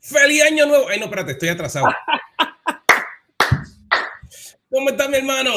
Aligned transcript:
¡Feliz 0.00 0.42
año 0.44 0.66
nuevo! 0.66 0.86
Ay, 0.88 0.98
no, 0.98 1.06
espérate, 1.06 1.32
estoy 1.32 1.48
atrasado. 1.48 1.86
¿Cómo 4.70 4.90
está 4.90 5.08
mi 5.08 5.16
hermano? 5.16 5.50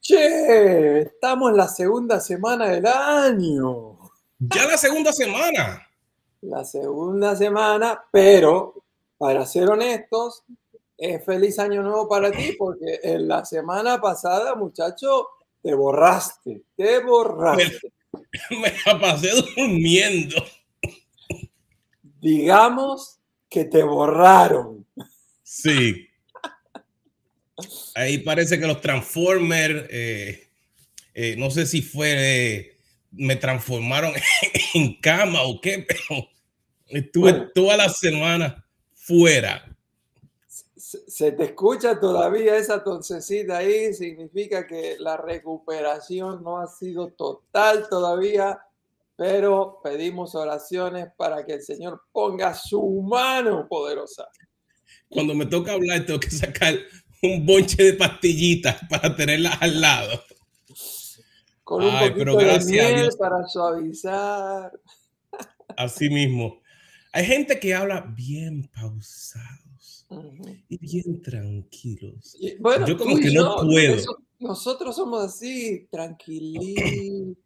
Che, 0.00 1.00
estamos 1.00 1.50
en 1.50 1.56
la 1.56 1.68
segunda 1.68 2.20
semana 2.20 2.68
del 2.68 2.86
año. 2.86 3.98
Ya 4.38 4.66
la 4.66 4.76
segunda 4.76 5.12
semana. 5.12 5.86
La 6.42 6.64
segunda 6.64 7.34
semana, 7.34 8.04
pero 8.10 8.84
para 9.18 9.44
ser 9.46 9.68
honestos, 9.70 10.44
es 10.96 11.24
feliz 11.24 11.58
año 11.58 11.82
nuevo 11.82 12.08
para 12.08 12.30
ti 12.30 12.54
porque 12.58 13.00
en 13.02 13.26
la 13.26 13.44
semana 13.44 14.00
pasada, 14.00 14.54
muchacho, 14.54 15.28
te 15.62 15.74
borraste, 15.74 16.62
te 16.76 17.00
borraste. 17.00 17.92
Me, 18.50 18.72
la 18.84 19.00
pasé 19.00 19.30
durmiendo. 19.56 20.36
Digamos 22.20 23.18
que 23.48 23.64
te 23.64 23.82
borraron. 23.82 24.86
Sí. 25.42 26.08
Ahí 27.94 28.18
parece 28.18 28.58
que 28.58 28.66
los 28.66 28.80
Transformers, 28.80 29.86
eh, 29.90 30.48
eh, 31.14 31.36
no 31.38 31.50
sé 31.50 31.66
si 31.66 31.82
fue, 31.82 32.12
eh, 32.16 32.76
me 33.12 33.36
transformaron 33.36 34.12
en 34.74 35.00
cama 35.00 35.42
o 35.42 35.60
qué, 35.60 35.86
pero 35.86 36.28
estuve 36.88 37.32
Bueno. 37.32 37.50
toda 37.54 37.76
la 37.76 37.88
semana 37.88 38.66
fuera. 38.94 39.75
Se 40.86 41.32
te 41.32 41.42
escucha 41.46 41.98
todavía 41.98 42.56
esa 42.56 42.84
toncecita 42.84 43.56
ahí, 43.56 43.92
significa 43.92 44.68
que 44.68 44.96
la 45.00 45.16
recuperación 45.16 46.44
no 46.44 46.58
ha 46.58 46.68
sido 46.68 47.08
total 47.08 47.88
todavía, 47.90 48.60
pero 49.16 49.80
pedimos 49.82 50.36
oraciones 50.36 51.08
para 51.16 51.44
que 51.44 51.54
el 51.54 51.62
Señor 51.62 52.02
ponga 52.12 52.54
su 52.54 53.02
mano 53.02 53.66
poderosa. 53.68 54.28
Cuando 55.08 55.34
me 55.34 55.46
toca 55.46 55.72
hablar, 55.72 56.06
tengo 56.06 56.20
que 56.20 56.30
sacar 56.30 56.76
un 57.20 57.44
bonche 57.44 57.82
de 57.82 57.94
pastillitas 57.94 58.76
para 58.88 59.16
tenerlas 59.16 59.60
al 59.60 59.80
lado. 59.80 60.22
Con 61.64 61.82
un 61.82 61.90
Ay, 61.90 62.10
poquito 62.10 62.36
pero 62.38 62.58
de 62.58 62.64
miel 62.64 63.10
para 63.18 63.44
suavizar. 63.48 64.70
Así 65.76 66.08
mismo. 66.08 66.62
Hay 67.10 67.24
gente 67.26 67.58
que 67.58 67.74
habla 67.74 68.02
bien 68.14 68.70
Ujú. 70.08 70.56
y 70.68 70.78
bien 70.78 71.20
tranquilos. 71.22 72.36
Y, 72.40 72.56
bueno, 72.58 72.86
Yo 72.86 72.96
como 72.96 73.16
que 73.16 73.30
no 73.32 73.62
yo, 73.62 73.66
puedo. 73.68 73.94
eso- 73.94 74.18
nosotros 74.38 74.94
somos 74.94 75.24
así, 75.24 75.86
tranquilitos. 75.90 77.36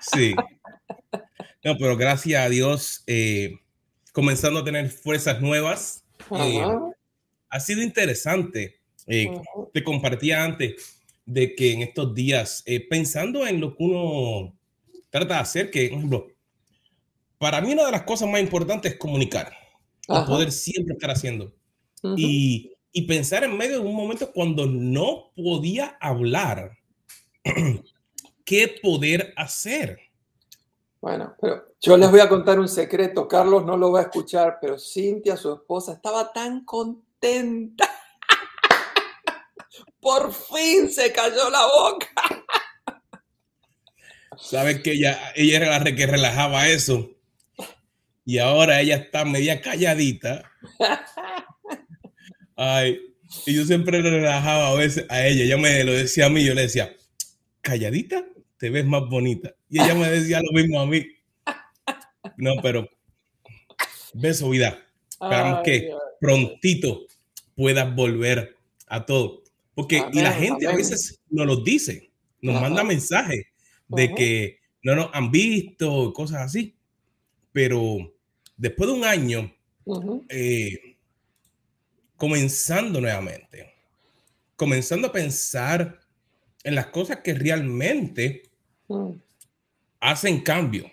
Sí. 0.00 0.34
No, 1.64 1.76
pero 1.78 1.96
gracias 1.96 2.44
a 2.44 2.48
Dios, 2.48 3.04
eh, 3.06 3.52
comenzando 4.12 4.60
a 4.60 4.64
tener 4.64 4.88
fuerzas 4.90 5.40
nuevas. 5.40 6.04
eh, 6.38 6.60
ha 7.48 7.60
sido 7.60 7.82
interesante. 7.82 8.80
Eh. 9.06 9.28
Te 9.72 9.84
compartía 9.84 10.42
antes 10.44 11.00
de 11.24 11.54
que 11.54 11.72
en 11.72 11.82
estos 11.82 12.14
días, 12.14 12.62
eh, 12.66 12.80
pensando 12.88 13.46
en 13.46 13.60
lo 13.60 13.76
que 13.76 13.84
uno 13.84 14.56
trata 15.10 15.34
de 15.34 15.40
hacer, 15.40 15.70
que, 15.70 15.88
por 15.88 15.98
ejemplo, 15.98 16.26
para 17.38 17.60
mí 17.60 17.72
una 17.72 17.86
de 17.86 17.92
las 17.92 18.02
cosas 18.02 18.28
más 18.28 18.40
importantes 18.40 18.92
es 18.92 18.98
comunicar, 18.98 19.52
Ajá, 20.08 20.26
poder 20.26 20.52
siempre 20.52 20.94
estar 20.94 21.10
haciendo. 21.10 21.52
y, 22.16 22.72
y 22.92 23.02
pensar 23.02 23.44
en 23.44 23.56
medio 23.56 23.80
de 23.80 23.86
un 23.86 23.94
momento 23.94 24.32
cuando 24.32 24.66
no 24.66 25.32
podía 25.36 25.96
hablar, 26.00 26.78
qué 28.44 28.78
poder 28.82 29.34
hacer. 29.36 29.98
Bueno, 31.00 31.36
pero 31.40 31.64
yo 31.80 31.96
les 31.96 32.10
voy 32.10 32.20
a 32.20 32.28
contar 32.28 32.58
un 32.58 32.68
secreto. 32.68 33.28
Carlos 33.28 33.64
no 33.64 33.76
lo 33.76 33.92
va 33.92 34.00
a 34.00 34.02
escuchar, 34.04 34.58
pero 34.60 34.78
Cintia, 34.78 35.36
su 35.36 35.52
esposa, 35.52 35.92
estaba 35.92 36.32
tan 36.32 36.64
contenta. 36.64 37.88
Por 40.00 40.32
fin 40.32 40.90
se 40.90 41.12
cayó 41.12 41.50
la 41.50 41.66
boca. 41.66 42.08
Sabes 44.38 44.82
que 44.82 44.92
ella, 44.92 45.32
ella 45.34 45.56
era 45.56 45.78
la 45.78 45.94
que 45.94 46.06
relajaba 46.06 46.68
eso. 46.68 47.10
Y 48.26 48.38
ahora 48.38 48.80
ella 48.80 48.96
está 48.96 49.24
media 49.24 49.60
calladita. 49.62 50.50
Ay, 52.56 53.00
y 53.46 53.54
yo 53.54 53.64
siempre 53.64 54.02
le 54.02 54.10
relajaba 54.10 54.68
a 54.68 54.74
veces 54.74 55.06
a 55.08 55.24
ella. 55.26 55.44
Ella 55.44 55.56
me 55.56 55.84
lo 55.84 55.92
decía 55.92 56.26
a 56.26 56.28
mí, 56.30 56.44
yo 56.44 56.52
le 56.54 56.62
decía, 56.62 56.92
calladita, 57.60 58.24
te 58.56 58.70
ves 58.70 58.84
más 58.84 59.02
bonita. 59.08 59.54
Y 59.70 59.80
ella 59.80 59.94
me 59.94 60.10
decía 60.10 60.40
lo 60.42 60.52
mismo 60.52 60.80
a 60.80 60.86
mí. 60.86 61.06
No, 62.36 62.54
pero 62.62 62.88
beso, 64.14 64.50
vida. 64.50 64.82
Esperamos 65.10 65.58
Ay, 65.58 65.62
que 65.64 65.72
ay. 65.72 65.90
prontito 66.20 67.06
puedas 67.54 67.94
volver 67.94 68.56
a 68.88 69.06
todo. 69.06 69.44
Porque 69.74 70.02
y 70.12 70.20
la 70.20 70.30
Amén, 70.34 70.42
gente 70.48 70.66
a 70.66 70.70
amén. 70.70 70.78
veces 70.78 71.20
nos 71.30 71.46
lo 71.46 71.56
dice, 71.56 72.10
nos 72.40 72.56
Ajá. 72.56 72.62
manda 72.64 72.82
mensajes 72.82 73.46
de 73.88 74.04
Ajá. 74.04 74.14
que 74.14 74.58
no 74.82 74.96
nos 74.96 75.10
han 75.12 75.30
visto, 75.30 76.12
cosas 76.12 76.42
así. 76.42 76.74
Pero 77.52 78.12
después 78.56 78.88
de 78.88 78.96
un 78.96 79.04
año, 79.04 79.52
eh, 80.28 80.96
comenzando 82.16 83.00
nuevamente, 83.00 83.72
comenzando 84.56 85.08
a 85.08 85.12
pensar 85.12 86.00
en 86.64 86.74
las 86.74 86.86
cosas 86.86 87.20
que 87.20 87.34
realmente 87.34 88.42
ujú, 88.88 89.18
hacen 90.00 90.40
cambio. 90.40 90.90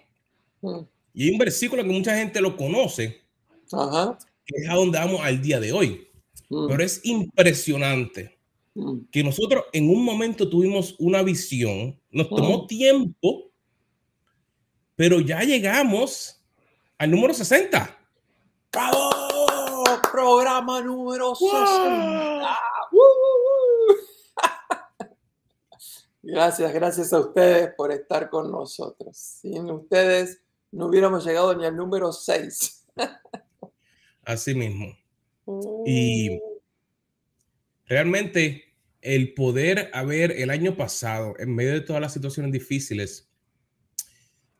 Y 1.13 1.25
hay 1.25 1.31
un 1.31 1.37
versículo 1.37 1.83
que 1.83 1.89
mucha 1.89 2.15
gente 2.15 2.41
lo 2.41 2.55
conoce, 2.55 3.21
que 4.45 4.61
es 4.61 4.69
a 4.69 4.75
donde 4.75 4.97
vamos 4.99 5.21
al 5.21 5.41
día 5.41 5.59
de 5.59 5.71
hoy. 5.71 6.07
Pero 6.49 6.83
es 6.83 7.01
impresionante 7.03 8.37
que 9.11 9.23
nosotros 9.23 9.65
en 9.71 9.89
un 9.89 10.03
momento 10.03 10.49
tuvimos 10.49 10.95
una 10.99 11.21
visión, 11.23 11.99
nos 12.11 12.29
tomó 12.29 12.65
tiempo, 12.67 13.51
pero 14.95 15.19
ya 15.19 15.41
llegamos 15.41 16.42
al 16.97 17.11
número 17.11 17.33
60. 17.33 17.97
¡Bravo! 18.71 19.09
Programa 20.11 20.81
número 20.81 21.35
60. 21.35 22.57
¡Uh, 22.91 22.97
uh, 22.97 23.91
uh! 23.91 23.95
Gracias, 26.21 26.73
gracias 26.73 27.11
a 27.13 27.19
ustedes 27.19 27.73
por 27.75 27.91
estar 27.91 28.29
con 28.29 28.49
nosotros. 28.51 29.17
Sin 29.17 29.69
ustedes 29.69 30.41
no 30.71 30.87
hubiéramos 30.87 31.25
llegado 31.25 31.53
ni 31.55 31.65
al 31.65 31.75
número 31.75 32.13
6. 32.13 32.87
Así 34.25 34.55
mismo. 34.55 34.95
Y- 35.85 36.39
Realmente 37.85 38.63
el 39.01 39.33
poder 39.33 39.91
haber 39.93 40.31
el 40.31 40.49
año 40.49 40.77
pasado, 40.77 41.33
en 41.37 41.53
medio 41.53 41.73
de 41.73 41.81
todas 41.81 42.01
las 42.01 42.13
situaciones 42.13 42.51
difíciles, 42.53 43.29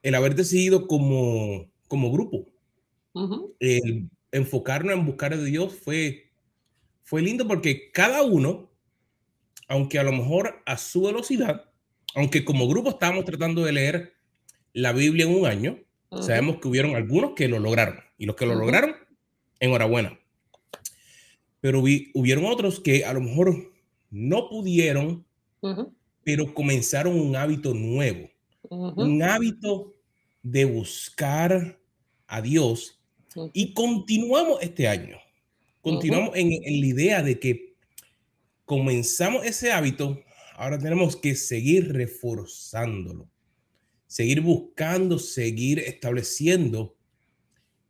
el 0.04 0.14
haber 0.16 0.36
decidido 0.36 0.86
como, 0.88 1.72
como 1.94 2.12
grupo, 2.12 2.48
Ujú, 3.14 3.56
el 3.60 4.10
enfocarnos 4.32 4.96
en 4.96 5.06
buscar 5.06 5.32
a 5.32 5.38
Dios 5.38 5.76
fue, 5.76 6.32
fue 7.04 7.22
lindo 7.22 7.48
porque 7.48 7.92
cada 7.92 8.24
uno, 8.24 8.72
aunque 9.68 10.00
a 10.00 10.04
lo 10.04 10.12
mejor 10.12 10.64
a 10.66 10.76
su 10.76 11.04
velocidad, 11.04 11.70
aunque 12.16 12.44
como 12.44 12.68
grupo 12.68 12.90
estábamos 12.90 13.26
tratando 13.26 13.64
de 13.64 13.74
leer 13.74 14.14
la 14.74 14.92
Biblia 14.92 15.26
en 15.26 15.36
un 15.36 15.46
año, 15.46 15.78
ujú, 16.10 16.24
sabemos 16.24 16.58
que 16.58 16.68
hubieron 16.68 16.96
algunos 16.96 17.34
que 17.36 17.48
lo 17.48 17.60
lograron 17.60 18.00
y 18.18 18.26
los 18.26 18.36
que 18.36 18.48
lo 18.48 18.54
Ujú. 18.54 18.62
lograron, 18.62 18.96
enhorabuena. 19.60 20.20
Pero 21.62 21.84
vi- 21.84 22.10
hubieron 22.16 22.46
otros 22.46 22.80
que 22.80 23.06
a 23.06 23.14
lo 23.14 23.22
mejor 23.22 23.72
no 24.10 24.50
pudieron, 24.50 25.28
pero 26.24 26.56
comenzaron 26.56 27.20
un 27.20 27.36
hábito 27.36 27.76
nuevo, 27.76 28.32
un 28.72 29.22
hábito 29.22 29.94
de 30.42 30.66
buscar 30.66 31.80
a 32.34 32.42
Dios 32.42 33.00
y 33.54 33.74
continuamos 33.74 34.58
este 34.62 34.88
año. 34.88 35.18
Continuamos 35.82 36.36
en, 36.36 36.52
en 36.52 36.82
la 36.82 36.88
idea 36.88 37.22
de 37.22 37.40
que 37.40 37.76
comenzamos 38.66 39.46
ese 39.46 39.72
hábito, 39.72 40.20
ahora 40.56 40.80
tenemos 40.80 41.16
que 41.16 41.36
seguir 41.36 41.94
reforzándolo, 41.94 43.30
seguir 44.08 44.42
buscando, 44.42 45.20
seguir 45.20 45.78
estableciendo. 45.78 46.96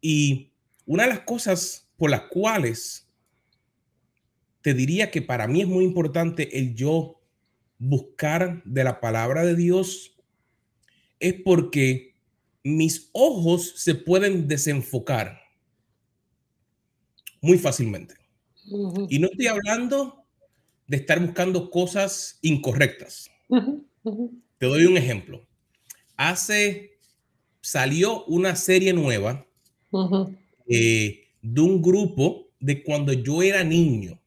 Y 0.02 0.52
una 0.86 1.04
de 1.04 1.10
las 1.10 1.20
cosas 1.22 1.90
por 1.96 2.12
las 2.12 2.24
cuales 2.24 3.08
te 4.62 4.74
diría 4.74 5.10
que 5.10 5.22
para 5.22 5.48
mí 5.48 5.62
es 5.62 5.68
muy 5.68 5.86
importante 5.86 6.58
el 6.58 6.76
yo 6.76 7.22
buscar 7.78 8.62
de 8.66 8.84
la 8.84 9.00
palabra 9.00 9.46
de 9.46 9.56
Dios 9.56 10.18
es 11.20 11.34
porque 11.46 12.13
mis 12.64 13.10
ojos 13.12 13.74
se 13.76 13.96
pueden 13.96 14.48
desenfocar 14.48 15.40
muy 17.42 17.58
fácilmente. 17.58 18.16
Y 19.10 19.20
no 19.20 19.28
estoy 19.28 19.48
hablando 19.48 20.24
de 20.88 20.98
estar 20.98 21.20
buscando 21.20 21.70
cosas 21.70 22.40
incorrectas. 22.42 23.30
Te 24.58 24.66
doy 24.66 24.86
un 24.86 24.98
ejemplo. 24.98 25.46
Hace 26.16 26.98
salió 27.60 28.24
una 28.26 28.56
serie 28.56 28.94
nueva 28.94 29.46
eh, 30.68 31.28
de 31.42 31.62
un 31.62 31.82
grupo 31.82 32.48
de 32.60 32.82
cuando 32.84 33.12
yo 33.12 33.44
era 33.44 33.64
niño. 33.64 34.20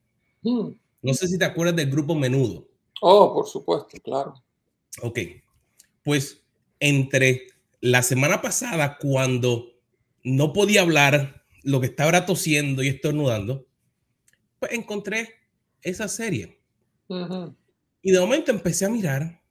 Mm. 0.42 0.68
No 1.02 1.14
sé 1.14 1.28
si 1.28 1.38
te 1.38 1.44
acuerdas 1.44 1.76
del 1.76 1.90
grupo 1.90 2.14
Menudo. 2.14 2.68
Oh, 3.00 3.32
por 3.32 3.46
supuesto, 3.46 3.98
claro. 4.02 4.34
Ok, 5.02 5.18
pues 6.02 6.42
entre 6.80 7.46
la 7.86 8.02
semana 8.02 8.42
pasada, 8.42 8.98
cuando 8.98 9.72
no 10.24 10.52
podía 10.52 10.82
hablar, 10.82 11.44
lo 11.62 11.80
que 11.80 11.86
estaba 11.86 12.26
tosiendo 12.26 12.82
y 12.82 12.88
estornudando, 12.88 13.66
pues 14.58 14.72
encontré 14.72 15.30
esa 15.82 16.08
serie. 16.08 16.60
Y 18.02 18.10
de 18.10 18.20
momento 18.20 18.50
empecé 18.50 18.86
a 18.86 18.90
mirar 18.90 19.42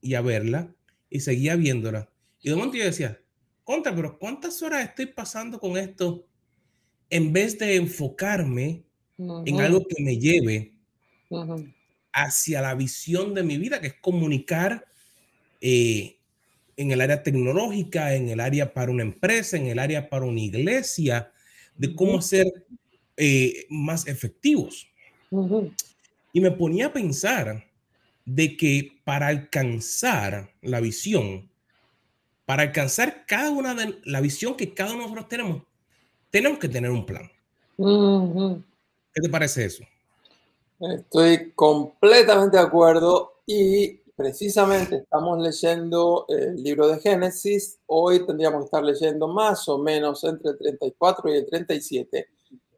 y 0.00 0.14
a 0.14 0.20
verla 0.20 0.74
y 1.10 1.20
seguía 1.20 1.56
viéndola. 1.56 2.10
Y 2.40 2.50
de 2.50 2.56
momento 2.56 2.76
yo 2.76 2.84
decía, 2.84 3.20
contra, 3.64 3.94
pero 3.94 4.18
¿cuántas 4.18 4.62
horas 4.62 4.88
estoy 4.88 5.06
pasando 5.06 5.58
con 5.60 5.76
esto? 5.76 6.26
En 7.08 7.32
vez 7.32 7.58
de 7.58 7.76
enfocarme 7.76 8.84
en 9.18 9.60
algo 9.60 9.86
que 9.86 10.02
me 10.02 10.18
lleve 10.18 10.74
hacia 12.12 12.62
la 12.62 12.74
visión 12.74 13.34
de 13.34 13.42
mi 13.42 13.58
vida, 13.58 13.80
que 13.80 13.88
es 13.88 13.94
comunicar 14.00 14.86
eh, 15.60 16.15
en 16.76 16.90
el 16.90 17.00
área 17.00 17.22
tecnológica, 17.22 18.14
en 18.14 18.28
el 18.28 18.40
área 18.40 18.72
para 18.72 18.90
una 18.90 19.02
empresa, 19.02 19.56
en 19.56 19.66
el 19.66 19.78
área 19.78 20.08
para 20.08 20.26
una 20.26 20.40
iglesia, 20.40 21.32
de 21.76 21.94
cómo 21.94 22.20
ser 22.20 22.46
eh, 23.16 23.66
más 23.70 24.06
efectivos. 24.06 24.86
Y 26.32 26.40
me 26.40 26.50
ponía 26.50 26.86
a 26.86 26.92
pensar 26.92 27.64
de 28.24 28.56
que 28.56 29.00
para 29.04 29.28
alcanzar 29.28 30.52
la 30.60 30.80
visión, 30.80 31.48
para 32.44 32.64
alcanzar 32.64 33.24
cada 33.26 33.50
una 33.50 33.74
de 33.74 33.98
la 34.04 34.20
visión 34.20 34.56
que 34.56 34.74
cada 34.74 34.90
uno 34.90 35.02
de 35.02 35.04
nosotros 35.04 35.28
tenemos, 35.28 35.62
tenemos 36.30 36.58
que 36.58 36.68
tener 36.68 36.90
un 36.90 37.06
plan. 37.06 37.30
¿Qué 37.76 39.22
te 39.22 39.28
parece 39.28 39.64
eso? 39.64 39.84
Estoy 40.78 41.52
completamente 41.54 42.58
de 42.58 42.62
acuerdo 42.62 43.40
y 43.46 44.00
precisamente 44.16 44.96
estamos 44.96 45.38
leyendo 45.38 46.24
el 46.28 46.62
libro 46.62 46.88
de 46.88 46.98
Génesis. 46.98 47.78
Hoy 47.86 48.24
tendríamos 48.26 48.60
que 48.60 48.64
estar 48.64 48.82
leyendo 48.82 49.28
más 49.28 49.68
o 49.68 49.78
menos 49.78 50.24
entre 50.24 50.52
el 50.52 50.58
34 50.58 51.32
y 51.32 51.36
el 51.36 51.46
37 51.46 52.28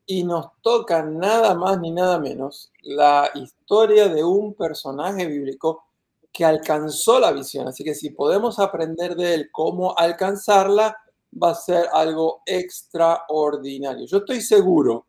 y 0.06 0.24
nos 0.24 0.46
toca 0.62 1.02
nada 1.02 1.54
más 1.54 1.78
ni 1.80 1.92
nada 1.92 2.18
menos 2.18 2.72
la 2.82 3.30
historia 3.34 4.08
de 4.08 4.24
un 4.24 4.54
personaje 4.54 5.26
bíblico 5.26 5.84
que 6.32 6.44
alcanzó 6.44 7.20
la 7.20 7.30
visión. 7.30 7.68
Así 7.68 7.84
que 7.84 7.94
si 7.94 8.10
podemos 8.10 8.58
aprender 8.58 9.14
de 9.14 9.34
él 9.34 9.48
cómo 9.52 9.96
alcanzarla, 9.96 10.96
va 11.40 11.50
a 11.50 11.54
ser 11.54 11.86
algo 11.92 12.42
extraordinario. 12.46 14.06
Yo 14.06 14.18
estoy 14.18 14.40
seguro 14.40 15.06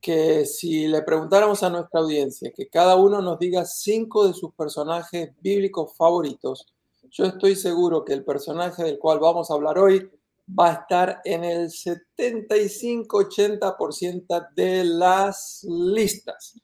que 0.00 0.46
si 0.46 0.86
le 0.86 1.02
preguntáramos 1.02 1.62
a 1.62 1.70
nuestra 1.70 2.00
audiencia 2.00 2.52
que 2.54 2.68
cada 2.68 2.96
uno 2.96 3.20
nos 3.20 3.38
diga 3.38 3.64
cinco 3.64 4.26
de 4.26 4.34
sus 4.34 4.54
personajes 4.54 5.30
bíblicos 5.40 5.94
favoritos, 5.96 6.66
yo 7.10 7.26
estoy 7.26 7.56
seguro 7.56 8.04
que 8.04 8.12
el 8.14 8.24
personaje 8.24 8.84
del 8.84 8.98
cual 8.98 9.18
vamos 9.18 9.50
a 9.50 9.54
hablar 9.54 9.78
hoy 9.78 10.10
va 10.58 10.70
a 10.70 10.72
estar 10.74 11.20
en 11.24 11.44
el 11.44 11.68
75-80% 11.68 14.48
de 14.54 14.84
las 14.84 15.66
listas. 15.68 16.54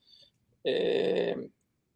Eh, 0.64 1.50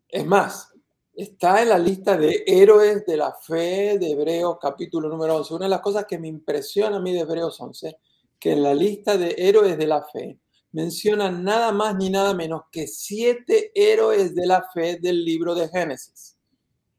es 0.09 0.27
más, 0.27 0.73
está 1.15 1.63
en 1.63 1.71
la 1.71 1.79
lista 1.79 2.17
de 2.17 2.45
héroes 2.47 3.05
de 3.07 3.17
la 3.17 3.33
fe 3.33 3.99
de 3.99 4.13
Hebreos 4.13 4.59
capítulo 4.61 5.09
número 5.09 5.37
11. 5.37 5.55
Una 5.55 5.65
de 5.67 5.71
las 5.71 5.81
cosas 5.81 6.05
que 6.07 6.19
me 6.19 6.29
impresiona 6.29 6.97
a 6.97 7.01
mí 7.01 7.13
de 7.13 7.21
Hebreos 7.21 7.61
11, 7.61 7.97
que 8.39 8.53
en 8.53 8.63
la 8.63 8.75
lista 8.75 9.17
de 9.17 9.35
héroes 9.39 9.79
de 9.79 9.87
la 9.87 10.03
fe 10.03 10.39
mencionan 10.73 11.43
nada 11.45 11.73
más 11.73 11.97
ni 11.97 12.11
nada 12.11 12.35
menos 12.35 12.63
que 12.71 12.87
siete 12.87 13.73
héroes 13.75 14.35
de 14.35 14.47
la 14.47 14.69
fe 14.73 14.99
del 15.01 15.25
libro 15.25 15.55
de 15.55 15.69
Génesis. 15.69 16.37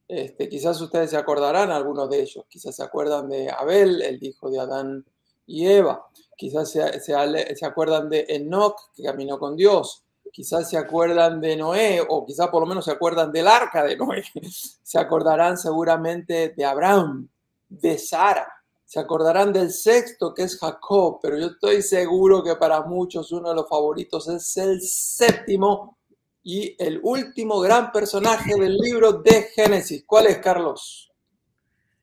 Este, 0.07 0.49
quizás 0.49 0.79
ustedes 0.81 1.11
se 1.11 1.17
acordarán 1.17 1.71
algunos 1.71 2.09
de 2.09 2.21
ellos, 2.21 2.43
quizás 2.49 2.75
se 2.75 2.83
acuerdan 2.83 3.29
de 3.29 3.49
Abel, 3.49 4.01
el 4.01 4.21
hijo 4.21 4.49
de 4.49 4.59
Adán 4.59 5.05
y 5.45 5.67
Eva, 5.67 6.05
quizás 6.35 6.69
se, 6.69 6.99
se, 6.99 7.65
acuerdan 7.65 8.09
de 8.09 8.25
Enoch, 8.27 8.91
que 8.93 9.03
caminó 9.03 9.39
con 9.39 9.55
Dios, 9.55 10.03
quizás 10.33 10.69
se 10.69 10.77
acuerdan 10.77 11.39
de 11.39 11.55
Noé, 11.55 12.05
o 12.05 12.25
quizás 12.25 12.49
por 12.49 12.61
lo 12.61 12.67
menos 12.67 12.83
se 12.83 12.91
acuerdan 12.91 13.31
del 13.31 13.47
arca 13.47 13.85
de 13.85 13.95
Noé, 13.95 14.23
se 14.83 14.99
acordarán 14.99 15.57
seguramente 15.57 16.49
de 16.49 16.65
Abraham, 16.65 17.29
de 17.69 17.97
Sara, 17.97 18.51
se 18.91 18.99
acordarán 18.99 19.53
del 19.53 19.71
sexto 19.71 20.33
que 20.33 20.43
es 20.43 20.59
Jacob, 20.59 21.19
pero 21.21 21.39
yo 21.39 21.47
estoy 21.47 21.81
seguro 21.81 22.43
que 22.43 22.57
para 22.57 22.81
muchos 22.81 23.31
uno 23.31 23.47
de 23.47 23.55
los 23.55 23.69
favoritos 23.69 24.27
es 24.27 24.57
el 24.57 24.81
séptimo 24.81 25.97
y 26.43 26.75
el 26.77 26.99
último 27.01 27.61
gran 27.61 27.93
personaje 27.93 28.53
del 28.59 28.75
libro 28.75 29.13
de 29.13 29.43
Génesis. 29.43 30.03
¿Cuál 30.05 30.27
es, 30.27 30.39
Carlos? 30.39 31.09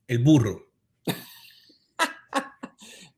El 0.06 0.20
burro. 0.20 0.67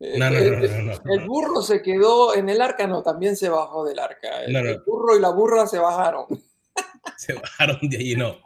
No, 0.01 0.31
no, 0.31 0.41
no, 0.41 0.93
El 1.13 1.27
burro 1.27 1.61
se 1.61 1.83
quedó 1.83 2.35
en 2.35 2.49
el 2.49 2.63
arca, 2.63 2.87
no, 2.87 3.03
también 3.03 3.37
se 3.37 3.51
bajó 3.51 3.85
del 3.85 3.99
arca. 3.99 4.45
El, 4.45 4.81
burro 4.81 5.15
y 5.15 5.21
la 5.21 5.29
burra 5.29 5.67
se 5.67 5.79
bajaron. 5.79 6.25
Se 7.19 7.35
bajaron 7.35 7.79
de 7.83 7.97
allí, 7.99 8.17
no. 8.17 8.37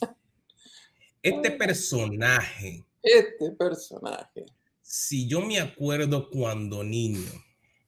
Este 1.22 1.52
personaje. 1.52 2.84
Este 3.00 3.52
personaje. 3.52 4.46
Si 4.88 5.26
yo 5.26 5.40
me 5.40 5.58
acuerdo 5.58 6.30
cuando 6.30 6.84
niño, 6.84 7.28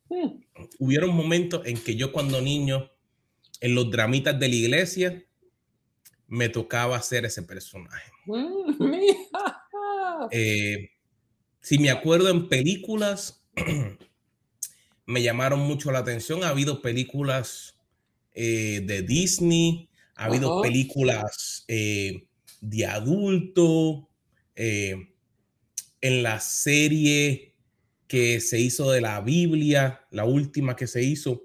hmm. 0.09 0.41
hubieron 0.81 1.15
momentos 1.15 1.65
en 1.65 1.79
que 1.79 1.95
yo 1.95 2.11
cuando 2.11 2.41
niño 2.41 2.91
en 3.61 3.77
los 3.77 3.89
dramitas 3.89 4.37
de 4.39 4.49
la 4.49 4.55
iglesia, 4.57 5.25
me 6.27 6.49
tocaba 6.49 7.01
ser 7.01 7.25
ese 7.25 7.45
personaje. 7.45 8.11
Mm, 8.27 8.75
eh, 10.33 10.91
si 11.61 11.79
me 11.79 11.91
acuerdo 11.91 12.31
en 12.31 12.49
películas, 12.49 13.45
me 15.07 15.23
llamaron 15.23 15.61
mucho 15.61 15.93
la 15.93 16.01
atención. 16.01 16.43
Ha 16.43 16.49
habido 16.49 16.83
películas 16.83 17.77
eh, 18.35 18.83
de 18.85 19.03
Disney, 19.03 19.89
ha 20.17 20.25
habido 20.25 20.61
películas 20.63 21.65
eh, 21.69 22.27
de 22.61 22.87
adulto, 22.87 24.09
en 26.01 26.23
la 26.23 26.41
serie 26.41 27.55
que 28.07 28.41
se 28.41 28.59
hizo 28.59 28.91
de 28.91 29.01
la 29.01 29.21
Biblia, 29.21 30.07
la 30.11 30.25
última 30.25 30.77
que 30.77 30.87
se 30.87 31.03
hizo 31.03 31.43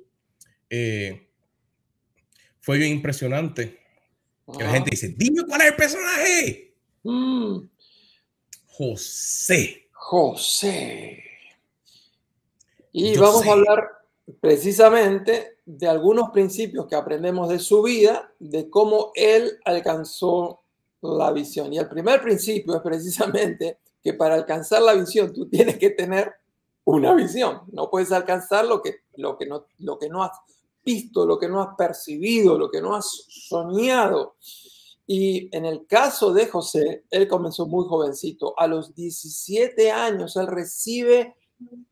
fue 2.61 2.77
bien 2.77 2.93
impresionante. 2.93 3.79
Que 4.57 4.63
la 4.63 4.71
gente 4.71 4.91
dice, 4.91 5.13
dime 5.17 5.43
cuál 5.45 5.61
es 5.61 5.67
el 5.67 5.75
personaje. 5.75 6.75
Mm. 7.03 7.57
José. 8.67 9.89
José. 9.91 11.23
Y 12.91 13.17
vamos 13.17 13.45
a 13.47 13.51
hablar 13.51 13.87
precisamente 14.39 15.57
de 15.65 15.87
algunos 15.87 16.29
principios 16.31 16.87
que 16.87 16.95
aprendemos 16.95 17.49
de 17.49 17.59
su 17.59 17.83
vida, 17.83 18.33
de 18.39 18.69
cómo 18.69 19.11
él 19.15 19.59
alcanzó 19.65 20.61
la 21.01 21.31
visión. 21.31 21.73
Y 21.73 21.77
el 21.77 21.89
primer 21.89 22.21
principio 22.21 22.75
es 22.75 22.81
precisamente 22.81 23.79
que 24.03 24.13
para 24.13 24.35
alcanzar 24.35 24.81
la 24.81 24.93
visión 24.93 25.33
tú 25.33 25.47
tienes 25.49 25.77
que 25.77 25.89
tener 25.91 26.33
una 26.83 27.13
visión. 27.13 27.61
No 27.71 27.89
puedes 27.89 28.11
alcanzar 28.11 28.65
lo 28.65 28.81
que, 28.81 28.97
lo 29.15 29.37
que, 29.37 29.45
no, 29.45 29.65
lo 29.79 29.97
que 29.97 30.09
no 30.09 30.23
has 30.23 30.31
visto, 30.83 31.25
lo 31.25 31.39
que 31.39 31.47
no 31.47 31.61
has 31.61 31.75
percibido, 31.77 32.57
lo 32.57 32.69
que 32.69 32.81
no 32.81 32.95
has 32.95 33.25
soñado. 33.29 34.35
Y 35.07 35.49
en 35.55 35.65
el 35.65 35.85
caso 35.85 36.33
de 36.33 36.47
José, 36.47 37.05
él 37.09 37.27
comenzó 37.27 37.65
muy 37.65 37.85
jovencito. 37.87 38.53
A 38.57 38.67
los 38.67 38.93
17 38.93 39.91
años, 39.91 40.35
él 40.35 40.47
recibe 40.47 41.35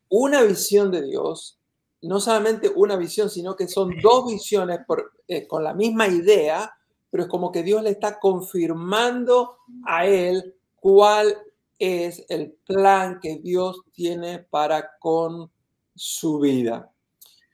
una 0.09 0.43
visión 0.43 0.91
de 0.91 1.03
Dios. 1.03 1.57
No 2.01 2.19
solamente 2.19 2.71
una 2.73 2.95
visión, 2.95 3.29
sino 3.29 3.55
que 3.55 3.67
son 3.67 3.93
dos 4.01 4.27
visiones 4.27 4.79
eh, 5.27 5.47
con 5.47 5.63
la 5.63 5.73
misma 5.73 6.07
idea, 6.07 6.73
pero 7.09 7.23
es 7.23 7.29
como 7.29 7.51
que 7.51 7.63
Dios 7.63 7.83
le 7.83 7.91
está 7.91 8.19
confirmando 8.19 9.57
a 9.85 10.07
él 10.07 10.55
cuál 10.77 11.37
es 11.81 12.23
el 12.29 12.51
plan 12.63 13.19
que 13.19 13.39
Dios 13.39 13.81
tiene 13.91 14.37
para 14.37 14.99
con 14.99 15.51
su 15.95 16.39
vida. 16.39 16.93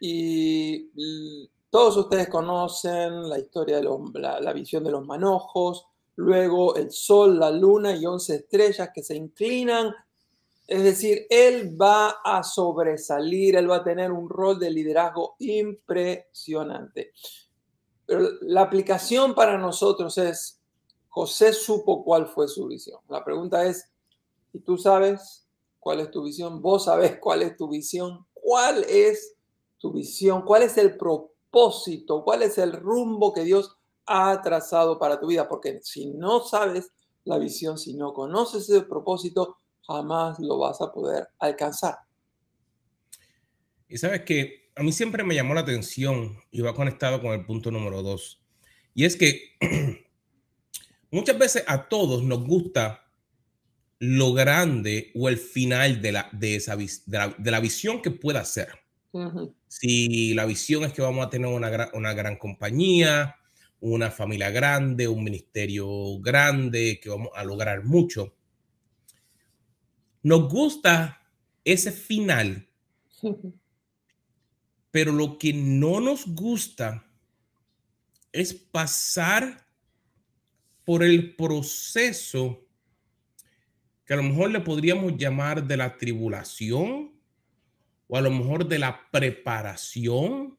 Y 0.01 0.89
todos 1.69 1.95
ustedes 1.95 2.27
conocen 2.27 3.29
la 3.29 3.39
historia 3.39 3.77
de 3.77 3.83
la, 4.19 4.51
visión 4.51 4.83
de 4.83 4.91
los 4.91 5.05
manojos, 5.05 5.85
luego 6.17 6.75
el 6.75 6.91
sol, 6.91 7.39
la 7.39 7.49
luna 7.49 7.95
y 7.95 8.05
once 8.05 8.35
estrellas 8.35 8.89
que 8.93 9.01
se 9.01 9.15
inclinan. 9.15 9.95
Es 10.67 10.83
decir, 10.83 11.25
él 11.29 11.81
va 11.81 12.17
a 12.21 12.43
sobresalir, 12.43 13.55
él 13.55 13.71
va 13.71 13.77
a 13.77 13.83
tener 13.85 14.11
un 14.11 14.27
rol 14.27 14.59
de 14.59 14.69
liderazgo 14.69 15.37
impresionante. 15.39 17.13
Pero 18.05 18.27
la 18.41 18.63
aplicación 18.63 19.33
para 19.33 19.57
nosotros 19.57 20.17
es, 20.17 20.61
José 21.07 21.53
supo 21.53 22.03
cuál 22.03 22.27
fue 22.27 22.49
su 22.49 22.67
visión. 22.67 22.99
La 23.07 23.23
pregunta 23.23 23.65
es, 23.65 23.89
¿y 24.57 24.59
tú 24.61 24.75
sabes 24.75 25.47
cuál 25.79 25.99
es 25.99 26.09
tu 26.09 26.23
visión, 26.23 26.61
vos 26.63 26.85
sabés 26.85 27.19
cuál 27.19 27.43
es 27.43 27.55
tu 27.55 27.69
visión, 27.69 28.25
cuál 28.33 28.83
es 28.89 29.35
tu 29.77 29.93
visión, 29.93 30.41
cuál 30.41 30.63
es 30.63 30.77
el 30.79 30.97
propósito, 30.97 32.23
cuál 32.23 32.41
es 32.41 32.57
el 32.57 32.71
rumbo 32.73 33.33
que 33.33 33.43
Dios 33.43 33.77
ha 34.07 34.41
trazado 34.41 34.97
para 34.97 35.19
tu 35.19 35.27
vida, 35.27 35.47
porque 35.47 35.79
si 35.83 36.07
no 36.07 36.43
sabes 36.43 36.91
la 37.23 37.37
visión, 37.37 37.77
si 37.77 37.93
no 37.93 38.13
conoces 38.13 38.67
ese 38.67 38.81
propósito, 38.81 39.57
jamás 39.85 40.39
lo 40.39 40.57
vas 40.57 40.81
a 40.81 40.91
poder 40.91 41.27
alcanzar. 41.37 41.99
Y 43.87 43.97
sabes 43.97 44.23
que 44.23 44.71
a 44.75 44.81
mí 44.81 44.91
siempre 44.91 45.23
me 45.23 45.35
llamó 45.35 45.53
la 45.53 45.61
atención 45.61 46.39
y 46.49 46.61
va 46.61 46.73
conectado 46.73 47.21
con 47.21 47.31
el 47.33 47.45
punto 47.45 47.69
número 47.69 48.01
dos. 48.01 48.41
Y 48.95 49.05
es 49.05 49.15
que 49.15 49.55
muchas 51.11 51.37
veces 51.37 51.63
a 51.67 51.87
todos 51.87 52.23
nos 52.23 52.43
gusta 52.43 53.06
lo 53.99 54.33
grande 54.33 55.11
o 55.15 55.29
el 55.29 55.37
final 55.37 56.01
de 56.01 56.11
la, 56.11 56.29
de 56.31 56.55
esa, 56.55 56.75
de 56.75 57.51
la, 57.51 57.59
visión 57.59 58.01
que 58.01 58.11
pueda 58.11 58.45
ser. 58.45 58.69
Si 59.67 60.33
la 60.35 60.45
visión 60.45 60.83
es 60.83 60.93
que 60.93 61.01
vamos 61.01 61.25
a 61.25 61.29
tener 61.29 61.47
una, 61.47 61.89
una 61.93 62.13
gran 62.13 62.37
compañía, 62.37 63.35
una 63.79 64.11
familia 64.11 64.51
grande, 64.51 65.07
un 65.07 65.23
ministerio 65.23 66.19
grande, 66.19 66.99
que 67.01 67.09
vamos 67.09 67.29
a 67.35 67.43
lograr 67.43 67.83
mucho. 67.83 68.35
Nos 70.21 70.49
gusta 70.49 71.25
ese 71.63 71.91
final, 71.91 72.67
pero 74.91 75.11
lo 75.11 75.37
que 75.37 75.53
no 75.53 75.99
nos 75.99 76.25
gusta 76.27 77.05
es 78.31 78.53
pasar 78.53 79.65
por 80.85 81.03
el 81.03 81.35
proceso 81.35 82.66
que 84.07 84.13
a 84.13 84.17
lo 84.17 84.23
mejor 84.23 84.51
le 84.51 84.61
podríamos 84.61 85.17
llamar 85.17 85.67
de 85.67 85.75
la 85.75 85.97
tribulación 85.97 87.11
o 88.07 88.17
a 88.17 88.21
lo 88.21 88.31
mejor 88.31 88.65
de 88.65 88.79
la 88.79 89.01
preparación. 89.11 90.57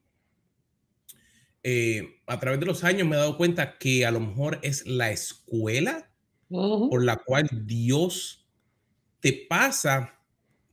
Eh, 1.62 2.20
a 2.26 2.38
través 2.38 2.60
de 2.60 2.66
los 2.66 2.84
años 2.84 3.08
me 3.08 3.16
he 3.16 3.18
dado 3.18 3.38
cuenta 3.38 3.78
que 3.78 4.04
a 4.04 4.10
lo 4.10 4.20
mejor 4.20 4.60
es 4.62 4.86
la 4.86 5.10
escuela 5.10 6.10
por 6.48 7.02
la 7.02 7.16
cual 7.16 7.48
Dios 7.64 8.46
te 9.20 9.32
pasa 9.32 10.14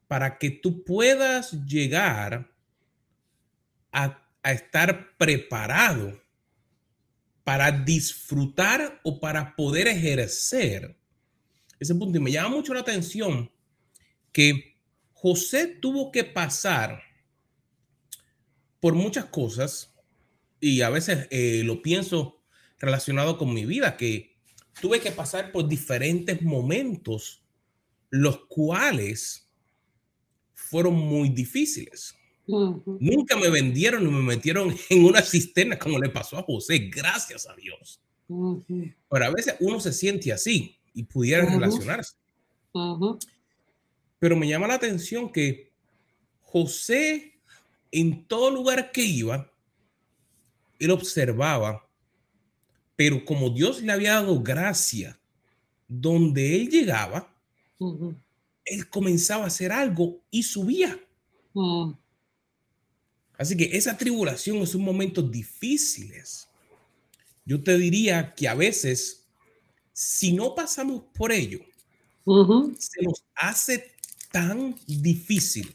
para 0.08 0.38
que 0.38 0.50
tú 0.51 0.84
puedas 0.84 1.65
llegar 1.65 2.53
a, 3.91 4.22
a 4.44 4.51
estar 4.51 5.15
preparado 5.17 6.22
para 7.46 7.72
disfrutar 7.72 9.00
o 9.03 9.20
para 9.20 9.55
poder 9.55 9.88
ejercer 9.88 10.98
ese 11.79 11.96
punto. 11.96 12.17
Y 12.17 12.22
me 12.22 12.32
llama 12.32 12.55
mucho 12.55 12.74
la 12.74 12.82
atención 12.82 13.50
que 14.32 14.75
José 15.13 15.67
tuvo 15.67 16.12
que 16.12 16.24
pasar 16.24 17.01
por 18.79 18.94
muchas 18.94 19.25
cosas 19.25 19.94
y 20.60 20.82
a 20.82 20.89
veces 20.89 21.27
eh, 21.32 21.63
lo 21.63 21.82
pienso 21.82 22.41
relacionado 22.79 23.38
con 23.38 23.53
mi 23.53 23.65
vida, 23.65 23.98
que 23.98 24.36
tuve 24.82 25.00
que 25.00 25.12
pasar 25.12 25.51
por 25.51 25.67
diferentes 25.67 26.41
momentos, 26.41 27.44
los 28.10 28.46
cuales 28.46 29.50
fueron 30.53 30.96
muy 30.96 31.29
difíciles. 31.29 32.15
Nunca 32.46 33.36
me 33.38 33.50
vendieron 33.50 34.03
y 34.03 34.12
me 34.12 34.22
metieron 34.22 34.75
en 34.89 35.05
una 35.05 35.22
cisterna 35.22 35.79
como 35.79 35.98
le 35.98 36.10
pasó 36.10 36.38
a 36.38 36.44
José, 36.44 36.77
gracias 36.94 37.48
a 37.48 37.55
Dios. 37.55 38.01
Pero 38.27 39.25
a 39.25 39.29
veces 39.29 39.55
uno 39.60 39.79
se 39.79 39.94
siente 39.94 40.32
así 40.32 40.77
y 40.95 41.03
pudiera 41.03 41.45
relacionarse. 41.45 42.15
Pero 44.17 44.35
me 44.35 44.47
llama 44.47 44.67
la 44.67 44.75
atención 44.75 45.31
que 45.31 45.71
José, 46.41 47.39
en 47.91 48.25
todo 48.25 48.49
lugar 48.49 48.91
que 48.91 49.03
iba, 49.03 49.51
él 50.79 50.91
observaba, 50.91 51.87
pero 52.95 53.23
como 53.25 53.49
Dios 53.49 53.81
le 53.81 53.91
había 53.91 54.13
dado 54.13 54.41
gracia, 54.41 55.19
donde 55.87 56.55
él 56.55 56.69
llegaba, 56.69 57.31
él 58.63 58.89
comenzaba 58.89 59.43
a 59.43 59.47
hacer 59.47 59.71
algo 59.71 60.23
y 60.31 60.43
subía. 60.43 60.99
Así 63.37 63.55
que 63.57 63.75
esa 63.77 63.97
tribulación 63.97 64.57
es 64.57 64.73
un 64.75 64.83
momento 64.83 65.21
difíciles. 65.21 66.47
Yo 67.43 67.61
te 67.61 67.77
diría 67.77 68.33
que 68.33 68.47
a 68.47 68.55
veces, 68.55 69.25
si 69.97 70.33
no 70.33 70.53
pasamos 70.53 71.03
por 71.13 71.31
ello, 71.31 71.59
se 72.77 73.01
nos 73.01 73.23
hace 73.33 73.93
tan 74.29 74.75
difícil 74.85 75.73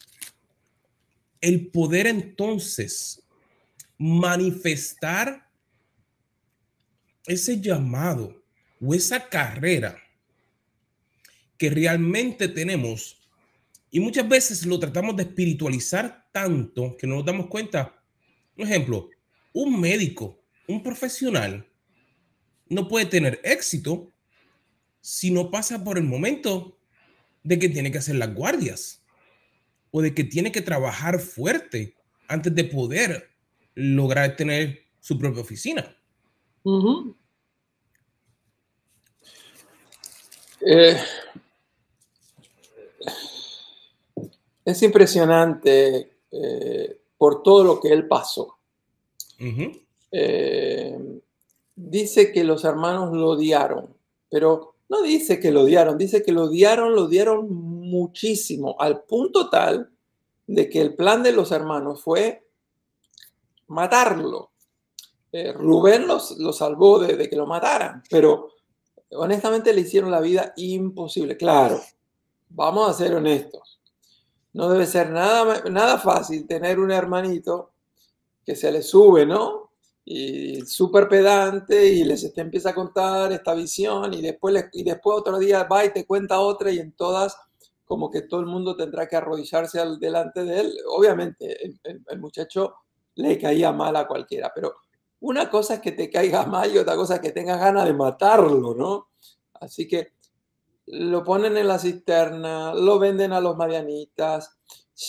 el 1.40 1.68
poder 1.68 2.06
entonces 2.06 3.22
manifestar 3.96 5.48
ese 7.24 7.62
llamado 7.62 8.44
o 8.78 8.92
esa 8.92 9.26
carrera 9.26 9.96
que 11.56 11.70
realmente 11.70 12.48
tenemos 12.48 13.26
y 13.90 14.00
muchas 14.00 14.28
veces 14.28 14.66
lo 14.66 14.78
tratamos 14.78 15.16
de 15.16 15.22
espiritualizar 15.22 16.28
tanto 16.30 16.94
que 16.98 17.06
no 17.06 17.16
nos 17.16 17.24
damos 17.24 17.46
cuenta. 17.46 18.04
Por 18.54 18.66
ejemplo, 18.66 19.08
un 19.54 19.80
médico, 19.80 20.42
un 20.68 20.82
profesional, 20.82 21.69
no 22.70 22.88
puede 22.88 23.04
tener 23.04 23.40
éxito 23.44 24.10
si 25.00 25.30
no 25.30 25.50
pasa 25.50 25.84
por 25.84 25.98
el 25.98 26.04
momento 26.04 26.78
de 27.42 27.58
que 27.58 27.68
tiene 27.68 27.90
que 27.90 27.98
hacer 27.98 28.14
las 28.14 28.34
guardias 28.34 29.02
o 29.90 30.00
de 30.00 30.14
que 30.14 30.24
tiene 30.24 30.52
que 30.52 30.62
trabajar 30.62 31.18
fuerte 31.18 31.96
antes 32.28 32.54
de 32.54 32.64
poder 32.64 33.28
lograr 33.74 34.36
tener 34.36 34.84
su 35.00 35.18
propia 35.18 35.42
oficina. 35.42 35.96
Es 44.64 44.82
impresionante 44.82 46.18
eh, 46.30 47.00
por 47.18 47.42
todo 47.42 47.64
lo 47.64 47.80
que 47.80 47.92
él 47.92 48.06
pasó. 48.06 48.58
Eh, 50.12 51.20
dice 51.88 52.32
que 52.32 52.44
los 52.44 52.64
hermanos 52.64 53.12
lo 53.12 53.30
odiaron, 53.30 53.94
pero 54.28 54.74
no 54.88 55.02
dice 55.02 55.38
que 55.38 55.50
lo 55.50 55.62
odiaron, 55.62 55.96
dice 55.96 56.22
que 56.22 56.32
lo 56.32 56.44
odiaron, 56.44 56.94
lo 56.94 57.04
odiaron 57.04 57.50
muchísimo, 57.50 58.76
al 58.78 59.02
punto 59.02 59.48
tal 59.48 59.90
de 60.46 60.68
que 60.68 60.80
el 60.80 60.94
plan 60.94 61.22
de 61.22 61.32
los 61.32 61.52
hermanos 61.52 62.02
fue 62.02 62.46
matarlo. 63.68 64.50
Eh, 65.32 65.52
Rubén 65.52 66.06
los, 66.06 66.38
lo 66.38 66.52
salvó 66.52 66.98
de, 66.98 67.16
de, 67.16 67.28
que 67.30 67.36
lo 67.36 67.46
mataran, 67.46 68.02
pero 68.10 68.50
honestamente 69.12 69.72
le 69.72 69.82
hicieron 69.82 70.10
la 70.10 70.20
vida 70.20 70.52
imposible. 70.56 71.36
Claro, 71.36 71.80
vamos 72.48 72.90
a 72.90 72.94
ser 72.94 73.14
honestos 73.14 73.80
no 74.52 74.68
debe 74.68 74.86
ser 74.86 75.10
nada, 75.10 75.62
nada 75.70 75.98
fácil 75.98 76.46
tener 76.46 76.80
un 76.80 76.90
hermanito 76.90 77.72
que 78.44 78.56
se 78.56 78.72
le 78.72 78.82
sube, 78.82 79.24
¿no? 79.24 79.69
Y 80.04 80.62
súper 80.62 81.08
pedante 81.08 81.86
y 81.86 82.04
les 82.04 82.36
empieza 82.36 82.70
a 82.70 82.74
contar 82.74 83.32
esta 83.32 83.54
visión 83.54 84.12
y 84.14 84.22
después, 84.22 84.66
y 84.72 84.82
después 84.82 85.18
otro 85.18 85.38
día 85.38 85.64
va 85.64 85.84
y 85.84 85.92
te 85.92 86.06
cuenta 86.06 86.40
otra 86.40 86.70
y 86.70 86.78
en 86.78 86.92
todas 86.92 87.36
como 87.90 88.08
que 88.08 88.22
todo 88.22 88.38
el 88.38 88.46
mundo 88.46 88.76
tendrá 88.76 89.08
que 89.08 89.16
arrodillarse 89.16 89.80
al, 89.80 89.98
delante 89.98 90.44
de 90.44 90.60
él. 90.60 90.74
Obviamente 90.90 91.76
el, 91.82 92.20
muchacho 92.20 92.76
le 93.16 93.36
caía 93.36 93.72
mal 93.72 93.96
a 93.96 94.06
cualquiera, 94.06 94.52
pero 94.54 94.76
una 95.18 95.50
cosa 95.50 95.74
es 95.74 95.80
que 95.80 95.90
te 95.90 96.08
caiga 96.08 96.46
mal 96.46 96.72
y 96.72 96.78
otra 96.78 96.94
cosa 96.94 97.16
es 97.16 97.20
que 97.20 97.32
tengas 97.32 97.58
ganas 97.58 97.86
de 97.86 97.92
matarlo, 97.92 98.76
¿no? 98.76 99.08
Así 99.54 99.88
que 99.88 100.12
lo 100.86 101.24
ponen 101.24 101.56
en 101.56 101.66
la 101.66 101.80
cisterna, 101.80 102.72
lo 102.74 103.00
venden 103.00 103.32
a 103.32 103.40
los 103.40 103.56
madianitas, 103.56 104.56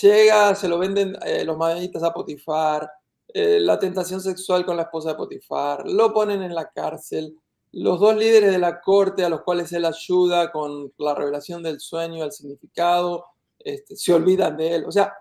llega, 0.01 0.55
se 0.55 0.67
lo 0.67 0.79
venden 0.79 1.15
eh, 1.23 1.45
los 1.45 1.57
madianitas 1.57 2.01
a 2.01 2.11
Potifar, 2.11 2.89
eh, 3.33 3.59
la 3.59 3.79
tentación 3.79 4.21
sexual 4.21 4.65
con 4.65 4.77
la 4.77 4.83
esposa 4.83 5.09
de 5.09 5.15
Potifar, 5.15 5.87
lo 5.87 6.13
ponen 6.13 6.41
en 6.43 6.55
la 6.55 6.69
cárcel, 6.69 7.37
los 7.71 7.99
dos 7.99 8.15
líderes 8.15 8.51
de 8.51 8.59
la 8.59 8.81
corte 8.81 9.23
a 9.23 9.29
los 9.29 9.41
cuales 9.41 9.71
él 9.71 9.85
ayuda 9.85 10.51
con 10.51 10.91
la 10.97 11.15
revelación 11.15 11.63
del 11.63 11.79
sueño, 11.79 12.23
el 12.23 12.31
significado, 12.31 13.25
este, 13.59 13.95
se 13.95 14.13
olvidan 14.13 14.57
de 14.57 14.75
él. 14.75 14.85
O 14.85 14.91
sea, 14.91 15.13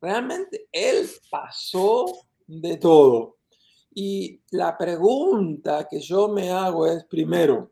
realmente 0.00 0.68
él 0.70 1.08
pasó 1.30 2.06
de 2.46 2.76
todo. 2.76 3.36
Y 3.92 4.40
la 4.50 4.76
pregunta 4.76 5.88
que 5.88 6.00
yo 6.00 6.28
me 6.28 6.50
hago 6.50 6.86
es, 6.86 7.04
primero, 7.04 7.70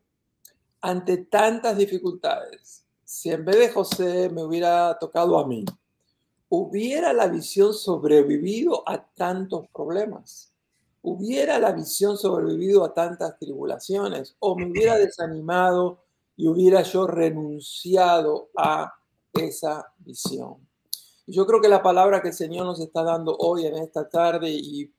ante 0.81 1.19
tantas 1.19 1.77
dificultades, 1.77 2.85
si 3.05 3.31
en 3.31 3.45
vez 3.45 3.59
de 3.59 3.69
José 3.71 4.31
me 4.31 4.43
hubiera 4.43 4.99
tocado 4.99 5.39
a 5.39 5.47
mí, 5.47 5.65
hubiera 6.49 7.13
la 7.13 7.27
visión 7.27 7.75
sobrevivido 7.75 8.89
a 8.89 9.05
tantos 9.05 9.67
problemas, 9.69 10.53
hubiera 11.03 11.59
la 11.59 11.73
visión 11.73 12.17
sobrevivido 12.17 12.85
a 12.85 12.95
tantas 12.95 13.39
tribulaciones, 13.39 14.37
o 14.39 14.57
me 14.57 14.71
hubiera 14.71 14.97
desanimado 14.97 15.99
y 16.37 16.49
hubiera 16.49 16.83
yo 16.83 17.07
renunciado 17.07 18.49
a 18.57 18.95
esa 19.33 19.93
visión. 19.99 20.57
Yo 21.27 21.47
creo 21.47 21.61
que 21.61 21.69
la 21.69 21.83
palabra 21.83 22.21
que 22.21 22.29
el 22.29 22.35
Señor 22.35 22.67
nos 22.67 22.81
está 22.81 23.03
dando 23.03 23.37
hoy 23.37 23.67
en 23.67 23.77
esta 23.77 24.09
tarde, 24.09 24.51
y, 24.51 24.91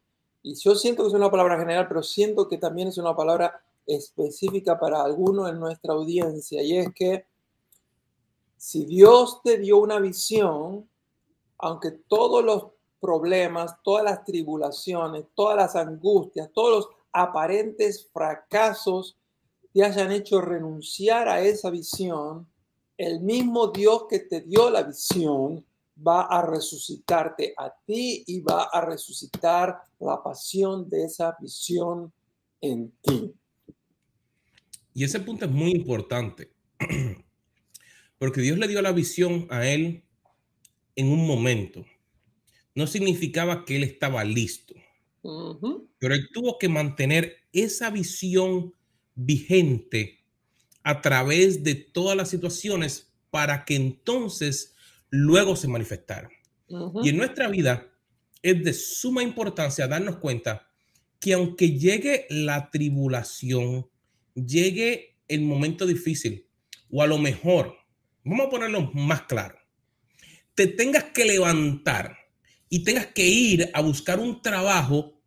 y 0.44 0.56
yo 0.56 0.76
siento 0.76 1.04
que 1.04 1.10
es 1.10 1.14
una 1.14 1.32
palabra 1.32 1.58
general, 1.58 1.88
pero 1.88 2.04
siento 2.04 2.48
que 2.48 2.58
también 2.58 2.88
es 2.88 2.98
una 2.98 3.16
palabra 3.16 3.62
específica 3.86 4.80
para 4.80 5.04
alguno 5.04 5.48
en 5.48 5.60
nuestra 5.60 5.94
audiencia, 5.94 6.62
y 6.64 6.78
es 6.78 6.94
que 6.94 7.26
si 8.58 8.86
Dios 8.86 9.42
te 9.44 9.58
dio 9.58 9.78
una 9.78 10.00
visión, 10.00 10.90
aunque 11.58 11.92
todos 11.92 12.44
los 12.44 12.68
problemas, 13.00 13.76
todas 13.84 14.04
las 14.04 14.24
tribulaciones, 14.24 15.26
todas 15.36 15.58
las 15.58 15.76
angustias, 15.76 16.50
todos 16.54 16.72
los 16.72 16.90
aparentes 17.12 18.10
fracasos 18.12 19.18
te 19.74 19.84
hayan 19.84 20.12
hecho 20.12 20.42
renunciar 20.42 21.28
a 21.28 21.42
esa 21.42 21.70
visión, 21.70 22.48
el 22.98 23.20
mismo 23.20 23.68
Dios 23.68 24.06
que 24.10 24.20
te 24.20 24.42
dio 24.42 24.70
la 24.70 24.84
visión 24.84 25.66
va 25.96 26.24
a 26.24 26.42
resucitarte 26.42 27.54
a 27.58 27.74
ti 27.86 28.24
y 28.26 28.40
va 28.42 28.70
a 28.72 28.82
resucitar 28.82 29.82
la 30.00 30.22
pasión 30.24 30.90
de 30.90 31.04
esa 31.04 31.36
visión 31.40 32.12
en 32.62 32.92
ti. 33.02 33.34
Y 34.94 35.04
ese 35.04 35.20
punto 35.20 35.46
es 35.46 35.52
muy 35.52 35.72
importante, 35.72 36.54
porque 38.18 38.42
Dios 38.42 38.58
le 38.58 38.68
dio 38.68 38.82
la 38.82 38.94
visión 38.94 39.46
a 39.50 39.68
él 39.68 40.05
en 40.96 41.08
un 41.08 41.26
momento. 41.26 41.86
No 42.74 42.88
significaba 42.88 43.66
que 43.66 43.78
él 43.78 43.84
estaba 43.84 44.24
listo, 44.24 44.76
pero 46.00 46.14
él 46.14 46.30
tuvo 46.34 46.58
que 46.58 46.70
mantener 46.70 47.38
esa 47.52 47.90
visión 47.90 48.74
vigente 49.16 50.26
a 50.84 51.02
través 51.02 51.64
de 51.64 51.76
todas 51.76 52.16
las 52.16 52.30
situaciones 52.30 53.14
para 53.32 53.66
que 53.66 53.76
entonces 53.76 54.76
luego 55.10 55.56
se 55.56 55.68
manifestara. 55.68 56.30
Y 57.04 57.10
en 57.10 57.18
nuestra 57.18 57.48
vida 57.48 57.92
es 58.42 58.64
de 58.64 58.74
suma 58.74 59.24
importancia 59.24 59.88
darnos 59.88 60.18
cuenta 60.18 60.68
que 61.20 61.34
aunque 61.34 61.72
llegue 61.72 62.28
la 62.30 62.70
tribulación, 62.70 63.90
llegue 64.36 65.18
el 65.28 65.42
momento 65.42 65.88
difícil, 65.88 66.48
o 66.92 67.02
a 67.02 67.08
lo 67.08 67.18
mejor, 67.18 67.76
vamos 68.24 68.48
a 68.48 68.50
ponerlo 68.50 68.92
más 68.94 69.24
claro, 69.24 69.58
te 70.56 70.68
tengas 70.68 71.04
que 71.06 71.26
levantar 71.26 72.18
y 72.70 72.84
tengas 72.84 73.08
que 73.08 73.26
ir 73.26 73.70
a 73.74 73.82
buscar 73.82 74.20
un 74.20 74.42
trabajo 74.42 75.22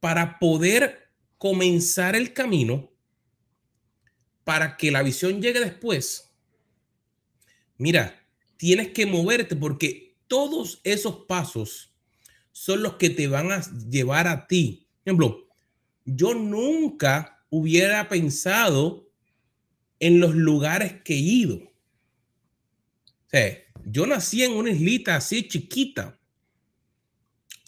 para 0.00 0.38
poder 0.38 1.10
comenzar 1.38 2.16
el 2.16 2.32
camino 2.32 2.90
para 4.44 4.76
que 4.76 4.90
la 4.90 5.02
visión 5.02 5.42
llegue 5.42 5.60
después, 5.60 6.32
mira, 7.76 8.24
tienes 8.56 8.90
que 8.90 9.04
moverte 9.04 9.56
porque 9.56 10.16
todos 10.28 10.80
esos 10.84 11.26
pasos 11.26 11.92
son 12.52 12.82
los 12.82 12.94
que 12.94 13.10
te 13.10 13.28
van 13.28 13.52
a 13.52 13.60
llevar 13.88 14.28
a 14.28 14.46
ti. 14.46 14.88
Por 15.02 15.10
ejemplo, 15.10 15.48
yo 16.04 16.34
nunca 16.34 17.44
hubiera 17.50 18.08
pensado 18.08 19.10
en 19.98 20.20
los 20.20 20.34
lugares 20.34 21.02
que 21.02 21.14
he 21.14 21.18
ido. 21.18 21.56
O 21.56 23.28
sea, 23.28 23.65
yo 23.86 24.06
nací 24.06 24.42
en 24.42 24.52
una 24.52 24.70
islita 24.70 25.16
así 25.16 25.48
chiquita. 25.48 26.18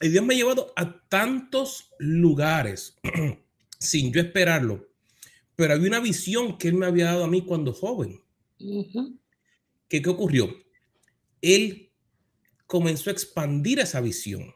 Y 0.00 0.08
Dios 0.08 0.24
me 0.24 0.34
ha 0.34 0.36
llevado 0.36 0.72
a 0.76 1.00
tantos 1.08 1.90
lugares 1.98 2.98
sin 3.78 4.12
yo 4.12 4.20
esperarlo 4.20 4.88
pero 5.58 5.74
había 5.74 5.88
una 5.88 5.98
visión 5.98 6.56
que 6.56 6.68
él 6.68 6.74
me 6.74 6.86
había 6.86 7.06
dado 7.06 7.24
a 7.24 7.26
mí 7.26 7.42
cuando 7.42 7.72
joven. 7.72 8.22
¿Qué, 9.88 10.00
¿Qué 10.00 10.08
ocurrió? 10.08 10.54
Él 11.42 11.90
comenzó 12.68 13.10
a 13.10 13.12
expandir 13.12 13.80
esa 13.80 14.00
visión, 14.00 14.54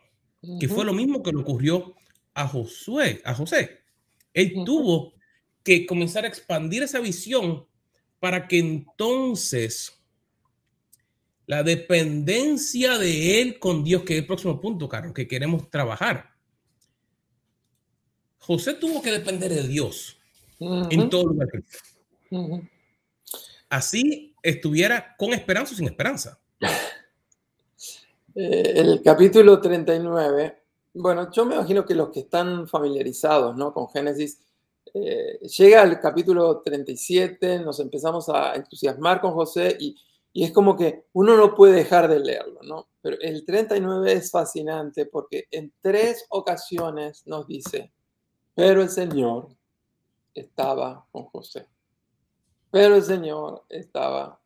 que 0.61 0.69
fue 0.69 0.85
lo 0.85 0.93
mismo 0.93 1.21
que 1.21 1.33
le 1.33 1.41
ocurrió 1.41 1.97
a 2.35 2.47
Josué, 2.47 3.21
a 3.25 3.35
José. 3.35 3.81
Él 4.33 4.53
tuvo 4.65 5.15
que 5.65 5.87
comenzar 5.87 6.25
a 6.25 6.29
expandir 6.29 6.85
esa 6.85 7.01
visión 7.01 7.67
para 8.21 8.47
que 8.47 8.61
entonces 8.61 10.02
la 11.47 11.63
dependencia 11.63 12.99
de 12.99 13.41
él 13.41 13.59
con 13.59 13.85
Dios, 13.85 14.03
que 14.03 14.15
es 14.15 14.21
el 14.21 14.27
próximo 14.27 14.61
punto, 14.61 14.89
Carlos, 14.89 15.13
que 15.13 15.27
queremos 15.27 15.69
trabajar. 15.71 16.31
José 18.39 18.75
tuvo 18.75 19.03
que 19.03 19.13
depender 19.13 19.53
de 19.53 19.69
Dios 19.69 20.19
en 20.59 21.11
todo 21.11 21.27
lugar. 21.27 21.49
Así 23.69 24.35
estuviera 24.43 25.15
con 25.17 25.33
esperanza 25.33 25.75
o 25.75 25.77
sin 25.77 25.87
esperanza. 25.87 26.41
Eh, 28.35 28.73
el 28.77 29.03
capítulo 29.03 29.61
39, 29.61 30.63
bueno, 30.95 31.31
yo 31.31 31.45
me 31.45 31.55
imagino 31.55 31.85
que 31.85 31.95
los 31.95 32.11
que 32.11 32.21
están 32.21 32.67
familiarizados 32.67 33.57
¿no? 33.57 33.73
con 33.73 33.89
Génesis, 33.91 34.41
eh, 34.95 35.39
llega 35.41 35.83
al 35.83 36.01
capítulo 36.01 36.61
37, 36.63 37.61
nos 37.61 37.81
empezamos 37.81 38.29
a 38.29 38.55
entusiasmar 38.55 39.21
con 39.21 39.33
José 39.33 39.77
y, 39.79 39.97
y, 40.33 40.45
es 40.45 40.53
como 40.53 40.77
que 40.77 41.07
uno 41.13 41.37
no 41.37 41.55
puede 41.55 41.75
dejar 41.75 42.09
de 42.09 42.21
leerlo, 42.21 42.61
¿no? 42.63 42.89
Pero 43.01 43.17
el 43.21 43.45
39 43.45 44.13
es 44.13 44.31
fascinante 44.31 45.07
porque 45.07 45.45
en 45.51 45.73
tres 45.81 46.25
ocasiones 46.31 47.27
nos 47.27 47.47
dice, 47.47 47.93
pero 48.55 48.83
el 48.83 48.89
Señor 48.89 49.49
estaba 50.35 51.07
con 51.11 51.25
José. 51.25 51.67
Pero 52.71 52.97
el 52.97 53.03
Señor 53.03 53.65
estaba 53.69 54.41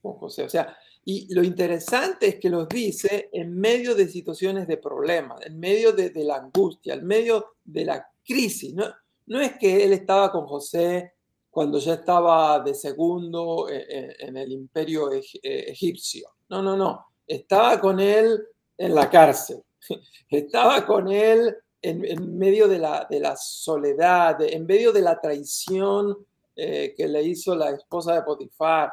con 0.00 0.14
José. 0.14 0.44
O 0.44 0.48
sea, 0.48 0.76
y 1.04 1.32
lo 1.34 1.44
interesante 1.44 2.26
es 2.26 2.36
que 2.36 2.50
los 2.50 2.68
dice 2.68 3.28
en 3.32 3.58
medio 3.58 3.94
de 3.94 4.08
situaciones 4.08 4.66
de 4.66 4.76
problemas, 4.76 5.40
en 5.46 5.58
medio 5.58 5.92
de, 5.92 6.10
la 6.24 6.36
angustia, 6.36 6.94
en 6.94 7.06
medio 7.06 7.54
de 7.64 7.84
la 7.84 8.10
crisis. 8.24 8.74
No, 8.74 8.86
no 9.26 9.40
es 9.40 9.56
que 9.58 9.84
él 9.84 9.92
estaba 9.92 10.32
con 10.32 10.46
José 10.46 11.15
cuando 11.56 11.78
ya 11.78 11.94
estaba 11.94 12.60
de 12.60 12.74
segundo 12.74 13.66
e, 13.70 13.76
e, 13.78 14.16
en, 14.26 14.36
el 14.36 14.52
imperio 14.52 15.10
e, 15.10 15.22
egipcio. 15.42 16.28
No, 16.50 16.60
no, 16.60 16.76
no. 16.76 17.06
Estaba 17.26 17.80
con 17.80 17.98
él 17.98 18.46
en 18.76 18.94
la 18.94 19.08
cárcel. 19.08 19.62
Estaba 20.28 20.84
con 20.84 21.10
él 21.10 21.56
en, 21.80 22.36
medio 22.36 22.68
de 22.68 22.78
la, 22.78 23.36
soledad, 23.38 24.42
en 24.42 24.66
medio 24.66 24.92
de 24.92 25.00
la 25.00 25.18
traición 25.18 26.26
eh, 26.54 26.92
que 26.94 27.08
le 27.08 27.22
hizo 27.22 27.56
la 27.56 27.70
esposa 27.70 28.16
de 28.16 28.22
Potifar, 28.22 28.92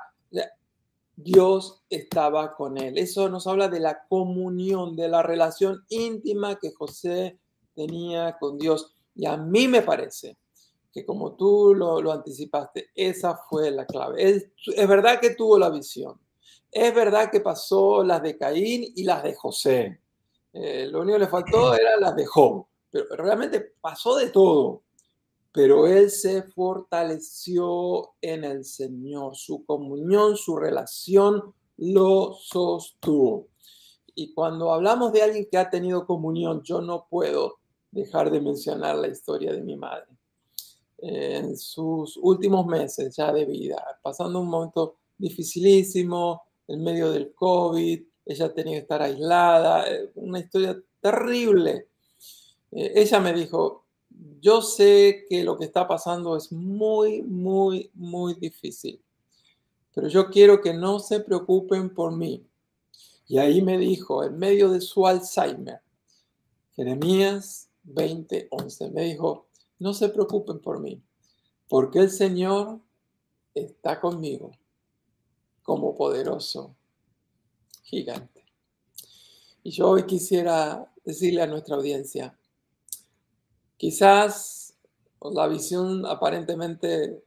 Dios 1.17 1.83
estaba 1.89 2.55
con 2.55 2.77
él. 2.77 2.97
Eso 2.97 3.27
nos 3.27 3.45
habla 3.45 3.67
de 3.67 3.81
la 3.81 4.05
comunión, 4.07 4.95
de 4.95 5.09
la 5.09 5.21
relación 5.21 5.83
íntima 5.89 6.57
que 6.59 6.71
José 6.71 7.37
tenía 7.75 8.37
con 8.39 8.57
Dios. 8.57 8.95
Y 9.15 9.25
a 9.25 9.35
mí 9.35 9.67
me 9.67 9.81
parece 9.81 10.37
que 10.93 11.05
como 11.05 11.35
tú 11.35 11.73
lo, 11.75 12.01
lo 12.01 12.11
anticipaste, 12.11 12.91
esa 12.95 13.35
fue 13.49 13.71
la 13.71 13.85
clave. 13.85 14.23
Es, 14.23 14.47
es, 14.75 14.87
verdad 14.87 15.19
que 15.19 15.31
tuvo 15.31 15.57
la 15.57 15.69
visión. 15.69 16.19
Es 16.71 16.93
verdad 16.93 17.31
que 17.31 17.39
pasó 17.39 18.03
las 18.03 18.21
de 18.21 18.37
Caín 18.37 18.85
y 18.95 19.03
las 19.03 19.23
de 19.23 19.33
José. 19.33 19.99
Eh, 20.53 20.87
lo 20.89 21.01
único 21.01 21.17
que 21.17 21.25
le 21.25 21.29
faltó 21.29 21.73
era 21.73 21.97
las 21.99 22.15
de 22.15 22.25
Job 22.25 22.67
pero 22.93 23.07
realmente 23.15 23.73
pasó 23.81 24.15
de 24.15 24.29
todo. 24.29 24.83
Pero 25.51 25.87
él 25.87 26.11
se 26.11 26.43
fortaleció 26.43 28.13
en 28.21 28.43
el 28.43 28.63
Señor, 28.65 29.35
su 29.35 29.65
comunión, 29.65 30.37
su 30.37 30.55
relación 30.55 31.53
lo 31.77 32.35
sostuvo. 32.35 33.47
Y 34.15 34.33
cuando 34.33 34.71
hablamos 34.71 35.11
de 35.11 35.23
alguien 35.23 35.47
que 35.49 35.57
ha 35.57 35.71
tenido 35.71 36.05
comunión, 36.05 36.61
yo 36.63 36.81
no 36.81 37.07
puedo 37.09 37.57
dejar 37.89 38.29
de 38.29 38.41
mencionar 38.41 38.95
la 38.95 39.07
historia 39.07 39.53
de 39.53 39.61
mi 39.61 39.75
madre. 39.75 40.07
En 40.97 41.57
sus 41.57 42.17
últimos 42.17 42.65
meses 42.65 43.15
ya 43.15 43.31
de 43.33 43.45
vida, 43.45 43.99
pasando 44.01 44.39
un 44.39 44.47
momento 44.47 44.97
dificilísimo, 45.17 46.43
en 46.67 46.83
medio 46.83 47.11
del 47.11 47.33
COVID, 47.33 48.01
ella 48.25 48.53
tenía 48.53 48.75
que 48.75 48.81
estar 48.83 49.01
aislada, 49.01 49.85
eh, 49.91 50.11
una 50.15 50.39
historia 50.39 50.81
terrible 51.01 51.89
eh, 52.75 52.91
ella 52.95 53.19
me 53.19 53.33
dijo, 53.33 53.85
yo 54.41 54.61
sé 54.61 55.25
que 55.29 55.43
lo 55.43 55.57
que 55.57 55.65
está 55.65 55.87
pasando 55.87 56.35
es 56.35 56.51
muy, 56.51 57.21
muy, 57.21 57.91
muy 57.93 58.33
difícil, 58.33 58.99
pero 59.93 60.07
yo 60.07 60.29
quiero 60.29 60.59
que 60.61 60.73
no 60.73 60.99
se 60.99 61.19
preocupen 61.19 61.93
por 61.93 62.15
mí. 62.15 62.45
Y 63.27 63.37
ahí 63.37 63.61
me 63.61 63.77
dijo, 63.77 64.23
en 64.23 64.37
medio 64.37 64.69
de 64.71 64.81
su 64.81 65.05
Alzheimer, 65.05 65.81
Jeremías 66.75 67.69
20:11, 67.83 68.91
me 68.91 69.03
dijo, 69.03 69.47
no 69.79 69.93
se 69.93 70.09
preocupen 70.09 70.59
por 70.59 70.79
mí, 70.79 71.01
porque 71.67 71.99
el 71.99 72.09
Señor 72.09 72.79
está 73.53 73.99
conmigo 73.99 74.51
como 75.61 75.95
poderoso 75.95 76.75
gigante. 77.83 78.45
Y 79.63 79.71
yo 79.71 79.89
hoy 79.89 80.05
quisiera 80.05 80.91
decirle 81.05 81.41
a 81.41 81.47
nuestra 81.47 81.75
audiencia, 81.75 82.37
Quizás 83.83 84.77
la 85.19 85.45
visión 85.45 86.05
aparentemente 86.05 87.21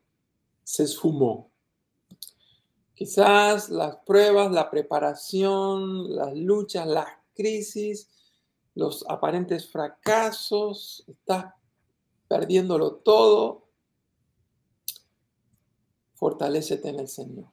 se 0.65 0.85
esfumó. 0.85 1.51
Quizás 2.95 3.69
las 3.69 3.97
pruebas, 4.07 4.51
la 4.51 4.71
preparación, 4.71 6.17
las 6.17 6.35
luchas, 6.35 6.87
las 6.87 7.09
crisis, 7.35 8.09
los 8.75 9.05
aparentes 9.07 9.71
fracasos, 9.71 11.05
estás 11.07 11.53
perdiéndolo 12.29 12.95
todo. 12.97 13.63
Fortalécete 16.15 16.89
en 16.89 17.01
el 17.01 17.09
Señor. 17.09 17.49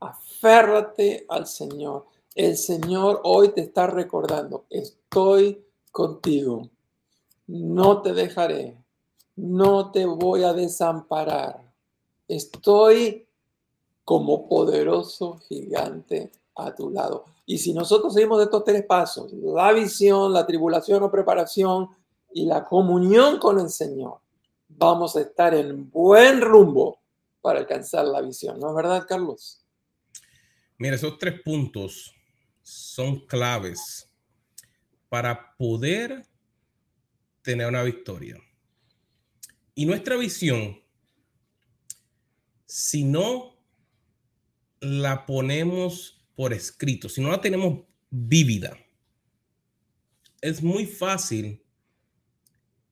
Aférrate 0.00 1.26
al 1.28 1.46
Señor. 1.46 2.06
El 2.34 2.56
Señor 2.56 3.20
hoy 3.24 3.50
te 3.50 3.60
está 3.60 3.86
recordando, 3.86 4.64
estoy 4.70 5.64
contigo. 5.90 6.70
No 7.46 8.00
te 8.00 8.12
dejaré. 8.14 8.78
No 9.36 9.90
te 9.90 10.06
voy 10.06 10.44
a 10.44 10.52
desamparar. 10.52 11.72
Estoy 12.28 13.26
como 14.04 14.48
poderoso 14.48 15.38
gigante 15.48 16.30
a 16.54 16.74
tu 16.74 16.90
lado. 16.90 17.24
Y 17.46 17.58
si 17.58 17.72
nosotros 17.72 18.14
seguimos 18.14 18.42
estos 18.42 18.64
tres 18.64 18.84
pasos, 18.84 19.32
la 19.32 19.72
visión, 19.72 20.32
la 20.32 20.46
tribulación 20.46 21.02
o 21.02 21.10
preparación 21.10 21.88
y 22.32 22.46
la 22.46 22.64
comunión 22.64 23.38
con 23.38 23.58
el 23.58 23.68
Señor, 23.68 24.20
vamos 24.68 25.16
a 25.16 25.22
estar 25.22 25.54
en 25.54 25.90
buen 25.90 26.40
rumbo 26.40 27.00
para 27.40 27.60
alcanzar 27.60 28.04
la 28.06 28.20
visión. 28.20 28.58
¿No 28.60 28.70
es 28.70 28.74
verdad, 28.76 29.06
Carlos? 29.08 29.64
Mira, 30.78 30.96
esos 30.96 31.18
tres 31.18 31.40
puntos 31.42 32.14
son 32.62 33.26
claves 33.26 34.10
para 35.08 35.56
poder 35.56 36.26
tener 37.42 37.66
una 37.66 37.82
victoria. 37.82 38.38
Y 39.74 39.86
nuestra 39.86 40.16
visión, 40.16 40.80
si 42.66 43.04
no 43.04 43.56
la 44.80 45.26
ponemos 45.26 46.24
por 46.34 46.52
escrito, 46.52 47.08
si 47.08 47.20
no 47.20 47.30
la 47.30 47.40
tenemos 47.40 47.84
vívida, 48.10 48.76
es 50.40 50.62
muy 50.62 50.86
fácil 50.86 51.62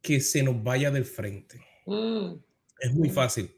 que 0.08 0.22
se 0.22 0.42
nos 0.42 0.62
vaya 0.62 0.90
del 0.90 1.04
frente. 1.04 1.60
Mm. 1.84 2.36
Es 2.80 2.94
muy 2.94 3.10
fácil. 3.10 3.54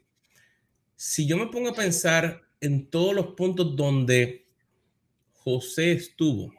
Si 0.97 1.25
yo 1.25 1.37
me 1.37 1.47
pongo 1.47 1.69
a 1.69 1.73
pensar 1.73 2.41
en 2.59 2.89
todos 2.89 3.15
los 3.15 3.27
puntos 3.27 3.73
donde 3.73 4.49
José 5.31 5.93
estuvo, 5.93 6.53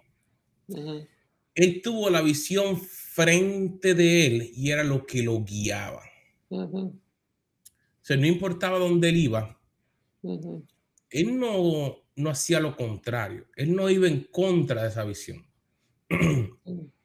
él 1.54 1.82
tuvo 1.82 2.08
la 2.08 2.22
visión 2.22 2.80
frente 2.80 3.94
de 3.94 4.26
él 4.26 4.50
y 4.54 4.70
era 4.70 4.82
lo 4.82 5.04
que 5.04 5.22
lo 5.22 5.44
guiaba. 5.44 6.02
O 6.48 6.94
sea, 8.00 8.16
no 8.16 8.26
importaba 8.26 8.78
dónde 8.78 9.10
él 9.10 9.16
iba, 9.18 9.60
él 11.10 11.38
no, 11.38 11.98
no 12.16 12.30
hacía 12.30 12.60
lo 12.60 12.74
contrario, 12.78 13.44
él 13.56 13.76
no 13.76 13.90
iba 13.90 14.08
en 14.08 14.24
contra 14.24 14.84
de 14.84 14.88
esa 14.88 15.04
visión. 15.04 15.46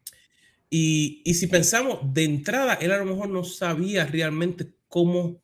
y, 0.69 1.21
y, 1.23 1.33
si 1.35 1.47
pensamos 1.47 1.99
de 2.13 2.25
entrada, 2.25 2.73
él 2.75 2.91
a 2.91 2.97
lo 2.97 3.05
mejor 3.05 3.29
no 3.29 3.43
sabía 3.43 4.05
realmente 4.05 4.73
cómo 4.89 5.41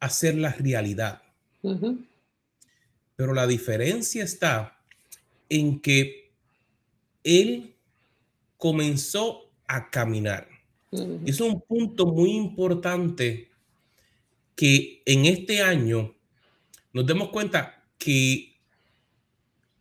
hacer 0.00 0.36
la 0.36 0.52
realidad. 0.52 1.22
Pero 3.16 3.34
la 3.34 3.46
diferencia 3.46 4.24
está 4.24 4.78
en 5.48 5.80
que 5.80 6.30
él 7.24 7.74
comenzó 8.56 9.50
a 9.66 9.90
caminar. 9.90 10.48
Es 11.26 11.40
un 11.40 11.60
punto 11.60 12.06
muy 12.06 12.30
importante 12.30 13.50
que 14.56 15.02
en 15.04 15.26
este 15.26 15.60
año 15.60 16.14
nos 16.92 17.06
demos 17.06 17.28
cuenta 17.28 17.84
que 17.98 18.56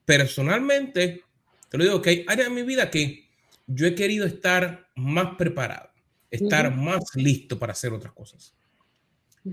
personalmente, 0.04 1.24
te 1.70 1.78
lo 1.78 1.84
digo, 1.86 2.02
que 2.02 2.10
hay 2.10 2.26
áreas 2.28 2.50
de 2.50 2.56
mi 2.56 2.64
vida 2.64 2.92
que 2.92 3.27
yo 3.68 3.86
he 3.86 3.96
querido 3.96 4.26
estar 4.26 4.88
más 4.96 5.36
preparado, 5.36 5.90
estar 6.32 6.76
más 6.76 7.04
listo 7.16 7.60
para 7.60 7.74
hacer 7.74 7.94
otras 7.94 8.14
cosas. 8.14 8.54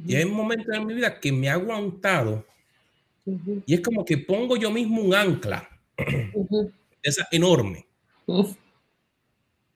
Y 0.07 0.15
hay 0.17 0.25
momentos 0.25 0.75
en 0.75 0.87
mi 0.87 0.95
vida 0.95 1.21
que 1.21 1.31
me 1.31 1.49
ha 1.49 1.55
aguantado 1.55 2.45
y 3.67 3.75
es 3.75 3.81
como 3.81 4.05
que 4.05 4.19
pongo 4.19 4.57
yo 4.57 4.71
mismo 4.71 5.01
un 5.01 5.15
ancla, 5.15 5.69
esa 7.03 7.27
enorme. 7.31 7.87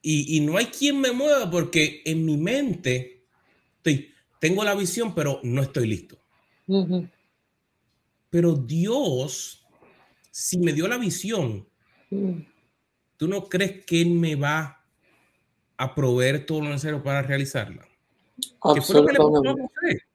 Y, 0.03 0.41
no 0.41 0.57
hay 0.57 0.67
quien 0.67 1.01
me 1.01 1.13
mueva 1.13 1.51
porque 1.51 2.03
en 2.05 2.25
mi 2.25 2.37
mente 2.37 3.25
estoy, 3.77 4.11
tengo 4.39 4.65
la 4.65 4.75
visión, 4.75 5.15
pero 5.15 5.41
no 5.43 5.63
estoy 5.63 5.87
listo. 5.87 6.19
Pero 8.31 8.55
Dios, 8.55 9.67
si 10.31 10.59
me 10.59 10.73
dio 10.73 10.89
la 10.89 10.99
visión, 10.99 11.67
¿tú 13.19 13.29
no 13.29 13.47
crees 13.49 13.85
que 13.85 14.01
Él 14.01 14.11
me 14.11 14.35
va 14.35 14.83
a 15.77 15.95
proveer 15.95 16.47
todo 16.47 16.63
lo 16.63 16.71
necesario 16.71 17.03
para 17.03 17.21
realizarla? 17.21 17.87
Absolutamente. 18.61 20.07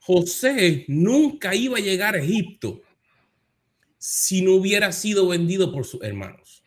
José 0.00 0.84
nunca 0.88 1.54
iba 1.54 1.78
a 1.78 1.80
llegar 1.80 2.16
a 2.16 2.18
Egipto 2.18 2.80
si 3.98 4.42
no 4.42 4.54
hubiera 4.54 4.90
sido 4.92 5.28
vendido 5.28 5.72
por 5.72 5.84
sus 5.84 6.02
hermanos. 6.02 6.62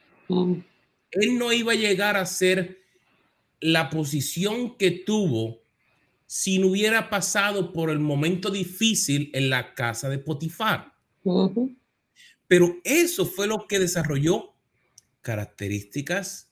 Él 1.12 1.38
no 1.38 1.52
iba 1.52 1.74
a 1.74 1.76
llegar 1.76 2.16
a 2.16 2.26
ser 2.26 2.80
la 3.60 3.90
posición 3.90 4.78
que 4.78 4.92
tuvo 4.92 5.60
si 6.26 6.60
no 6.60 6.68
hubiera 6.68 7.10
pasado 7.10 7.74
por 7.74 7.90
el 7.90 8.00
momento 8.00 8.52
difícil 8.52 9.32
en 9.34 9.50
la 9.50 9.74
casa 9.74 10.10
de 10.10 10.20
Potifar. 10.20 10.94
Pero 12.50 12.76
eso 12.84 13.28
fue 13.28 13.46
lo 13.46 13.68
que 13.68 13.78
desarrolló 13.78 14.56
características, 15.22 16.52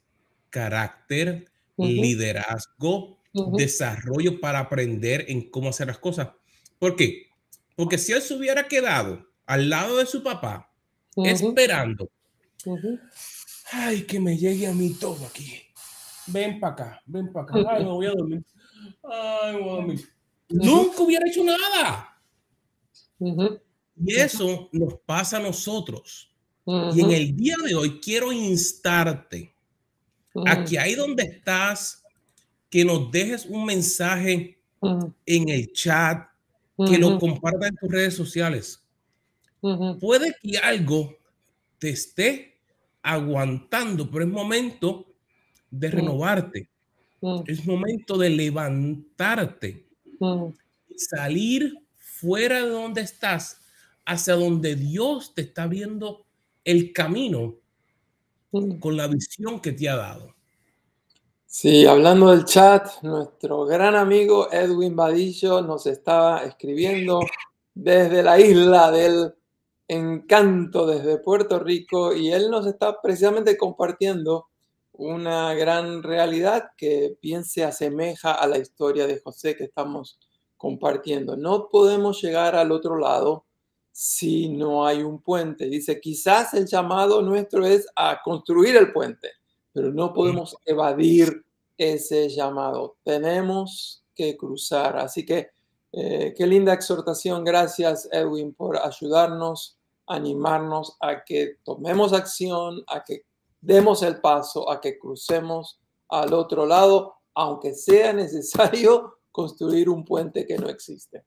carácter, 0.52 1.52
liderazgo, 1.78 3.20
desarrollo 3.58 4.40
para 4.40 4.60
aprender 4.60 5.26
en 5.28 5.50
cómo 5.50 5.70
hacer 5.70 5.88
las 5.88 5.98
cosas. 5.98 6.30
¿Por 6.78 6.96
qué? 6.96 7.28
Porque 7.76 7.98
si 7.98 8.14
él 8.14 8.22
se 8.22 8.36
hubiera 8.36 8.68
quedado 8.68 9.28
al 9.48 9.70
lado 9.70 9.98
de 9.98 10.06
su 10.06 10.22
papá, 10.22 10.72
esperando, 11.16 12.10
Ay, 13.72 14.04
que 14.04 14.20
me 14.20 14.38
llegue 14.38 14.68
a 14.68 14.74
mí 14.74 14.94
todo 14.94 15.26
aquí. 15.26 15.62
Ven 16.28 16.60
para 16.60 16.74
acá, 16.74 17.02
ven 17.06 17.32
para 17.34 17.46
acá. 17.46 17.76
Ay, 17.76 17.84
me 17.86 17.92
voy 17.92 18.06
a 18.06 18.12
dormir. 18.12 18.46
Ay, 19.04 19.58
voy 19.58 19.70
a 19.70 19.74
dormir. 19.74 20.10
Nunca 20.50 21.02
hubiera 21.02 21.28
hecho 21.28 21.44
nada. 21.44 22.22
Y 24.00 24.16
eso 24.16 24.70
nos 24.72 24.96
pasa 25.06 25.38
a 25.38 25.42
nosotros. 25.42 26.30
Y 26.66 27.02
en 27.02 27.12
el 27.12 27.36
día 27.36 27.56
de 27.66 27.76
hoy 27.76 28.00
quiero 28.00 28.32
instarte 28.32 29.54
a 30.46 30.64
que 30.64 30.78
ahí 30.78 30.96
donde 30.96 31.24
estás, 31.24 32.04
que 32.70 32.84
nos 32.84 33.10
dejes 33.10 33.46
un 33.46 33.66
mensaje 33.66 34.60
en 35.26 35.50
el 35.50 35.72
chat, 35.72 36.28
que 36.86 36.98
lo 36.98 37.18
compartas 37.18 37.70
en 37.70 37.76
tus 37.78 37.90
redes 37.90 38.14
sociales. 38.14 38.84
Puede 40.00 40.36
que 40.42 40.58
algo 40.58 41.18
te 41.80 41.90
esté 41.90 42.60
aguantando, 43.02 44.10
pero 44.12 44.26
es 44.26 44.30
momento 44.32 45.08
de 45.72 45.90
renovarte. 45.90 46.70
Es 47.48 47.66
momento 47.66 48.18
de 48.18 48.30
levantarte 48.30 49.88
salir 50.98 51.74
fuera 51.98 52.64
de 52.64 52.70
donde 52.70 53.02
estás 53.02 53.62
hacia 54.08 54.36
donde 54.36 54.76
Dios 54.76 55.34
te 55.36 55.42
está 55.42 55.68
viendo 55.68 56.26
el 56.64 56.94
camino 56.94 57.56
con 58.80 58.98
la 58.98 59.08
visión 59.08 59.60
que 59.60 59.74
te 59.74 59.90
ha 59.90 59.98
dado. 59.98 60.34
Sí, 61.46 61.86
hablando 61.86 62.32
del 62.32 62.46
chat, 62.46 63.02
nuestro 63.04 63.66
gran 63.66 63.96
amigo 63.96 64.52
Edwin 64.52 64.96
Badillo 64.96 65.62
nos 65.62 65.86
estaba 65.88 66.44
escribiendo 66.44 67.20
desde 67.74 68.24
la 68.24 68.40
isla 68.40 68.92
del 68.92 69.34
encanto 69.88 70.86
desde 70.88 71.20
Puerto 71.20 71.60
Rico 71.60 72.14
y 72.14 72.32
él 72.32 72.50
nos 72.50 72.66
está 72.66 73.02
precisamente 73.02 73.58
compartiendo 73.58 74.48
una 74.94 75.54
gran 75.54 76.02
realidad 76.02 76.70
que 76.78 77.18
bien 77.22 77.44
se 77.44 77.64
asemeja 77.64 78.34
a 78.34 78.48
la 78.48 78.58
historia 78.58 79.06
de 79.06 79.20
José 79.20 79.56
que 79.56 79.66
estamos 79.66 80.20
compartiendo. 80.56 81.36
No 81.36 81.68
podemos 81.70 82.22
llegar 82.22 82.56
al 82.56 82.72
otro 82.72 82.98
lado 82.98 83.47
si 84.00 84.48
no 84.48 84.86
hay 84.86 85.02
un 85.02 85.20
puente. 85.24 85.68
Dice, 85.68 86.00
quizás 86.00 86.54
el 86.54 86.68
llamado 86.68 87.20
nuestro 87.24 87.66
es 87.66 87.88
a 87.96 88.22
construir 88.24 88.76
el 88.76 88.94
puente, 88.94 89.32
pero 89.74 89.92
no 89.92 90.14
podemos 90.14 90.56
evadir 90.66 91.44
ese 91.76 92.30
llamado. 92.30 92.98
Tenemos 93.04 94.04
que 94.14 94.38
cruzar. 94.38 94.98
Así 94.98 95.26
que 95.26 95.50
eh, 95.92 96.32
qué 96.38 96.46
linda 96.46 96.74
exhortación. 96.74 97.44
Gracias, 97.44 98.08
Edwin, 98.12 98.54
por 98.54 98.78
ayudarnos 98.78 99.80
animarnos 100.06 100.96
a 101.00 101.24
que 101.24 101.56
tomemos 101.64 102.14
acción, 102.14 102.84
a 102.86 103.04
que 103.04 103.24
demos 103.62 104.04
el 104.04 104.22
paso, 104.22 104.70
a 104.70 104.80
que 104.80 105.00
crucemos 105.00 105.80
al 106.08 106.36
otro 106.36 106.68
lado, 106.68 107.16
aunque 107.34 107.74
sea 107.74 108.14
necesario 108.14 109.18
construir 109.32 109.90
un 109.90 110.06
puente 110.06 110.46
que 110.46 110.60
no 110.60 110.70
existe. 110.70 111.26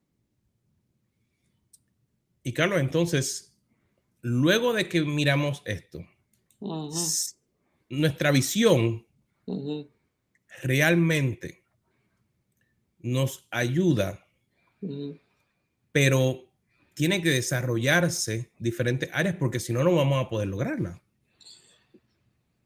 Y 2.42 2.52
Carlos, 2.52 2.80
entonces, 2.80 3.52
luego 4.22 4.72
de 4.72 4.88
que 4.88 5.02
miramos 5.02 5.62
esto, 5.64 6.00
nuestra 7.88 8.30
visión 8.30 9.06
realmente 10.62 11.62
nos 13.00 13.46
ayuda, 13.50 14.26
pero 15.92 16.44
tiene 16.94 17.22
que 17.22 17.30
desarrollarse 17.30 18.50
diferentes 18.58 19.08
áreas 19.12 19.36
porque 19.36 19.60
si 19.60 19.72
no, 19.72 19.82
no 19.82 19.94
vamos 19.94 20.24
a 20.24 20.28
poder 20.28 20.48
lograrla. 20.48 21.00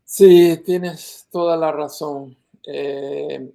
Sí, 0.05 0.61
tienes 0.65 1.27
toda 1.31 1.57
la 1.57 1.73
razón. 1.73 2.37
Eh, 2.67 3.53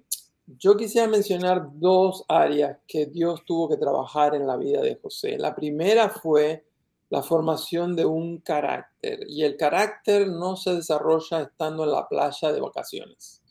yo 0.58 0.76
quisiera 0.76 1.06
mencionar 1.06 1.68
dos 1.74 2.24
áreas 2.28 2.78
que 2.86 3.06
Dios 3.06 3.44
tuvo 3.44 3.68
que 3.68 3.76
trabajar 3.76 4.34
en 4.34 4.46
la 4.46 4.56
vida 4.56 4.80
de 4.80 4.98
José. 5.00 5.38
La 5.38 5.54
primera 5.54 6.08
fue 6.08 6.64
la 7.08 7.22
formación 7.22 7.94
de 7.96 8.04
un 8.04 8.38
carácter 8.38 9.20
y 9.28 9.42
el 9.42 9.56
carácter 9.56 10.28
no 10.28 10.56
se 10.56 10.74
desarrolla 10.74 11.42
estando 11.42 11.84
en 11.84 11.92
la 11.92 12.08
playa 12.08 12.52
de 12.52 12.60
vacaciones. 12.60 13.42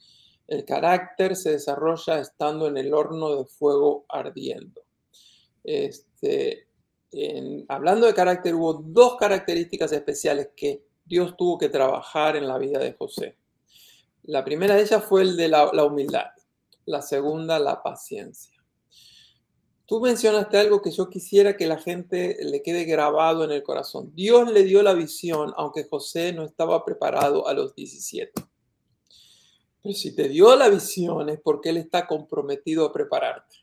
El 0.48 0.66
carácter 0.66 1.36
se 1.36 1.52
desarrolla 1.52 2.20
estando 2.20 2.68
en 2.68 2.78
el 2.78 2.94
horno 2.94 3.36
de 3.36 3.46
fuego 3.46 4.06
ardiendo. 4.10 4.82
Este, 5.64 6.68
hablando 7.68 8.08
de 8.08 8.14
carácter, 8.14 8.56
hubo 8.56 8.74
dos 8.74 9.16
características 9.18 9.92
especiales 9.92 10.50
que 10.56 10.84
Dios 11.06 11.36
tuvo 11.38 11.58
que 11.58 11.70
trabajar 11.70 12.36
en 12.36 12.48
la 12.48 12.58
vida 12.58 12.80
de 12.80 12.94
José. 12.94 13.38
La 14.24 14.44
primera 14.44 14.76
de 14.76 14.82
ellas 14.82 15.04
fue 15.04 15.22
el 15.22 15.38
de 15.38 15.50
la 15.50 15.84
humildad 15.84 16.38
la 16.89 17.04
segunda 17.04 17.60
la 17.60 17.84
paciencia. 17.84 18.58
Tú 19.86 20.02
mencionaste 20.02 20.58
algo 20.58 20.82
que 20.82 20.91
yo 20.91 21.08
quisiera 21.10 21.56
que 21.56 21.67
la 21.67 21.78
gente 21.78 22.38
le 22.41 22.62
quede 22.62 22.84
grabado 22.86 23.43
en 23.43 23.52
el 23.52 23.63
corazón. 23.63 24.12
Dios 24.15 24.52
le 24.52 24.63
dio 24.63 24.82
la 24.82 24.93
visión, 24.93 25.54
aunque 25.56 25.88
José 25.88 26.34
no 26.34 26.43
estaba 26.43 26.84
preparado 26.84 27.47
a 27.47 27.54
los 27.54 27.75
17. 27.75 28.32
Pero 29.82 29.95
si 29.95 30.15
te 30.15 30.28
dio 30.30 30.56
la 30.56 30.69
visión 30.69 31.30
es 31.30 31.39
porque 31.39 31.69
Él 31.69 31.78
está 31.78 32.08
comprometido 32.08 32.86
a 32.86 32.91
prepararte. 32.91 33.56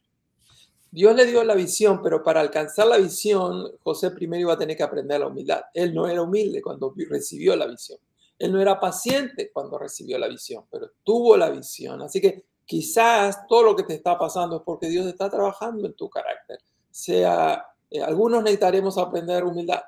Dios 0.90 1.14
le 1.14 1.26
dio 1.26 1.42
la 1.42 1.54
visión, 1.54 2.00
pero 2.02 2.22
para 2.22 2.40
alcanzar 2.40 2.86
la 2.86 2.96
visión, 2.96 3.72
José 3.82 4.12
primero 4.12 4.42
iba 4.42 4.52
a 4.54 4.58
tener 4.58 4.76
que 4.76 4.84
aprender 4.84 5.20
la 5.20 5.26
humildad. 5.26 5.62
Él 5.74 5.92
no 5.92 6.06
era 6.06 6.22
humilde 6.22 6.62
cuando 6.62 6.94
recibió 7.08 7.56
la 7.56 7.66
visión. 7.66 7.98
Él 8.38 8.52
no 8.52 8.60
era 8.60 8.78
paciente 8.78 9.50
cuando 9.52 9.78
recibió 9.78 10.16
la 10.18 10.28
visión, 10.28 10.64
pero 10.70 10.92
tuvo 11.02 11.36
la 11.36 11.50
visión. 11.50 12.02
Así 12.02 12.20
que 12.20 12.44
Quizás 12.66 13.46
todo 13.46 13.62
lo 13.62 13.76
que 13.76 13.84
te 13.84 13.94
está 13.94 14.18
pasando 14.18 14.56
es 14.56 14.62
porque 14.62 14.88
Dios 14.88 15.06
está 15.06 15.30
trabajando 15.30 15.86
en 15.86 15.94
tu 15.94 16.10
carácter. 16.10 16.58
Sea, 16.90 17.64
eh, 17.90 18.02
algunos 18.02 18.42
necesitaremos 18.42 18.98
aprender 18.98 19.44
humildad, 19.44 19.82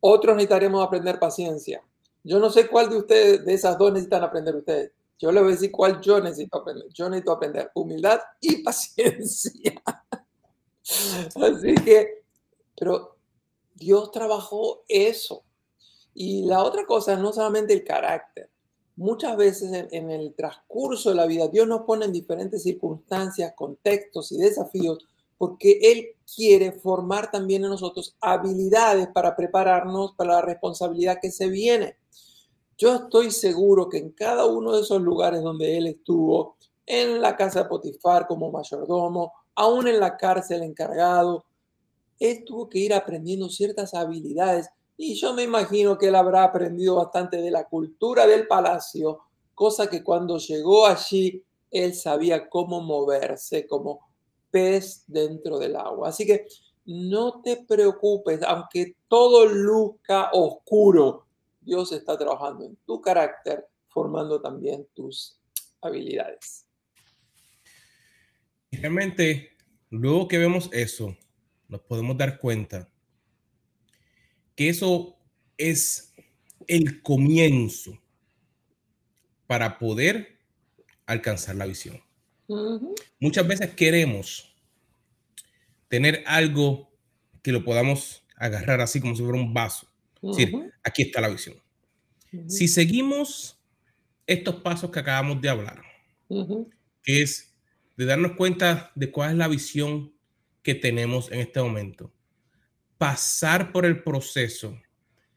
otros 0.00 0.36
necesitaremos 0.36 0.86
aprender 0.86 1.18
paciencia. 1.18 1.82
Yo 2.22 2.38
no 2.38 2.50
sé 2.50 2.68
cuál 2.68 2.90
de 2.90 2.98
ustedes, 2.98 3.44
de 3.44 3.54
esas 3.54 3.76
dos 3.78 3.92
necesitan 3.92 4.22
aprender 4.22 4.54
ustedes. 4.54 4.92
Yo 5.18 5.32
les 5.32 5.42
voy 5.42 5.52
a 5.52 5.54
decir 5.54 5.70
cuál 5.70 6.00
yo 6.00 6.20
necesito 6.20 6.58
aprender. 6.58 6.88
Yo 6.92 7.08
necesito 7.08 7.32
aprender 7.32 7.70
humildad 7.74 8.20
y 8.40 8.56
paciencia. 8.62 9.80
Así 10.82 11.74
que, 11.84 12.24
pero 12.76 13.16
Dios 13.74 14.10
trabajó 14.10 14.84
eso. 14.88 15.44
Y 16.14 16.44
la 16.44 16.62
otra 16.62 16.84
cosa 16.84 17.16
no 17.16 17.32
solamente 17.32 17.72
el 17.72 17.84
carácter, 17.84 18.50
muchas 18.96 19.36
veces 19.36 19.88
en, 19.90 20.10
el 20.10 20.34
transcurso 20.34 21.10
de 21.10 21.16
la 21.16 21.26
vida 21.26 21.48
Dios 21.48 21.66
nos 21.66 21.82
pone 21.82 22.06
en 22.06 22.12
diferentes 22.12 22.62
circunstancias, 22.62 23.54
contextos 23.56 24.32
y 24.32 24.38
desafíos 24.38 25.06
porque 25.42 25.80
Él 25.82 26.06
quiere 26.36 26.70
formar 26.70 27.32
también 27.32 27.64
en 27.64 27.70
nosotros 27.70 28.14
habilidades 28.20 29.08
para 29.08 29.34
prepararnos 29.34 30.12
para 30.12 30.34
la 30.34 30.42
responsabilidad 30.42 31.18
que 31.20 31.32
se 31.32 31.48
viene. 31.48 31.96
Yo 32.78 32.94
estoy 32.94 33.32
seguro 33.32 33.88
que 33.88 33.98
en 33.98 34.10
cada 34.12 34.46
uno 34.46 34.72
de 34.72 34.82
esos 34.82 35.02
lugares 35.02 35.42
donde 35.42 35.76
Él 35.76 35.88
estuvo, 35.88 36.56
en 36.86 37.20
la 37.20 37.36
casa 37.36 37.64
de 37.64 37.68
Potifar 37.68 38.28
como 38.28 38.52
mayordomo, 38.52 39.32
aún 39.56 39.88
en 39.88 39.98
la 39.98 40.16
cárcel 40.16 40.62
encargado, 40.62 41.44
Él 42.20 42.44
tuvo 42.44 42.68
que 42.68 42.78
ir 42.78 42.94
aprendiendo 42.94 43.48
ciertas 43.48 43.94
habilidades 43.94 44.68
y 45.04 45.16
yo 45.16 45.34
me 45.34 45.42
imagino 45.42 45.98
que 45.98 46.06
él 46.06 46.14
habrá 46.14 46.44
aprendido 46.44 46.94
bastante 46.94 47.38
de 47.38 47.50
la 47.50 47.64
cultura 47.64 48.24
del 48.24 48.46
palacio, 48.46 49.18
cosa 49.52 49.90
que 49.90 50.04
cuando 50.04 50.38
llegó 50.38 50.86
allí, 50.86 51.42
él 51.72 51.92
sabía 51.96 52.48
cómo 52.48 52.80
moverse 52.80 53.66
como 53.66 54.12
pez 54.52 55.02
dentro 55.08 55.58
del 55.58 55.74
agua. 55.74 56.10
Así 56.10 56.24
que 56.24 56.46
no 56.84 57.42
te 57.42 57.64
preocupes, 57.64 58.44
aunque 58.44 58.94
todo 59.08 59.44
luzca 59.46 60.30
oscuro, 60.34 61.26
Dios 61.60 61.90
está 61.90 62.16
trabajando 62.16 62.66
en 62.66 62.76
tu 62.86 63.00
carácter, 63.00 63.66
formando 63.88 64.40
también 64.40 64.86
tus 64.94 65.36
habilidades. 65.80 66.64
Realmente, 68.70 69.56
luego 69.90 70.28
que 70.28 70.38
vemos 70.38 70.70
eso, 70.72 71.16
nos 71.66 71.80
podemos 71.80 72.16
dar 72.16 72.38
cuenta 72.38 72.91
que 74.62 74.68
eso 74.68 75.18
es 75.58 76.14
el 76.68 77.02
comienzo 77.02 78.00
para 79.48 79.76
poder 79.80 80.38
alcanzar 81.04 81.56
la 81.56 81.66
visión. 81.66 82.00
Muchas 83.18 83.48
veces 83.48 83.74
queremos 83.74 84.54
tener 85.88 86.22
algo 86.26 86.92
que 87.42 87.50
lo 87.50 87.64
podamos 87.64 88.24
agarrar 88.36 88.80
así 88.80 89.00
como 89.00 89.16
si 89.16 89.24
fuera 89.24 89.36
un 89.36 89.52
vaso. 89.52 89.88
Es 90.22 90.36
decir, 90.36 90.72
aquí 90.84 91.02
está 91.02 91.20
la 91.20 91.28
visión. 91.28 91.56
Si 92.46 92.68
seguimos 92.68 93.60
estos 94.28 94.62
pasos 94.62 94.92
que 94.92 95.00
acabamos 95.00 95.40
de 95.40 95.48
hablar, 95.48 95.82
que 97.02 97.22
es 97.22 97.52
de 97.96 98.04
darnos 98.04 98.36
cuenta 98.36 98.92
de 98.94 99.10
cuál 99.10 99.32
es 99.32 99.36
la 99.38 99.48
visión 99.48 100.12
que 100.62 100.76
tenemos 100.76 101.32
en 101.32 101.40
este 101.40 101.60
momento, 101.60 102.12
pasar 103.02 103.72
por 103.72 103.84
el 103.84 104.04
proceso, 104.04 104.80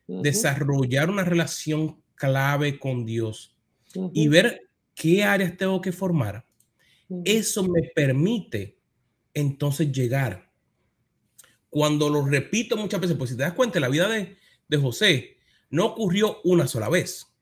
desarrollar 0.08 1.10
una 1.10 1.24
relación 1.24 2.00
clave 2.14 2.78
con 2.78 3.08
Dios 3.08 3.58
y 4.14 4.28
ver 4.28 4.70
qué 4.94 5.24
áreas 5.24 5.58
tengo 5.58 5.82
que 5.82 5.92
formar, 5.92 6.46
eso 7.24 7.68
me 7.68 7.82
permite 7.96 8.78
entonces 9.34 9.92
llegar. 9.92 10.52
Cuando 11.72 12.08
lo 12.08 12.24
repito 12.24 12.78
muchas 12.78 13.02
veces, 13.02 13.18
pues 13.18 13.32
si 13.32 13.36
te 13.36 13.42
das 13.42 13.54
cuenta, 13.54 13.80
la 13.80 13.90
vida 13.90 14.10
de, 14.10 14.38
de 14.68 14.78
José 14.78 15.38
no 15.72 15.88
ocurrió 15.88 16.42
una 16.44 16.68
sola 16.68 16.88
vez, 16.88 17.34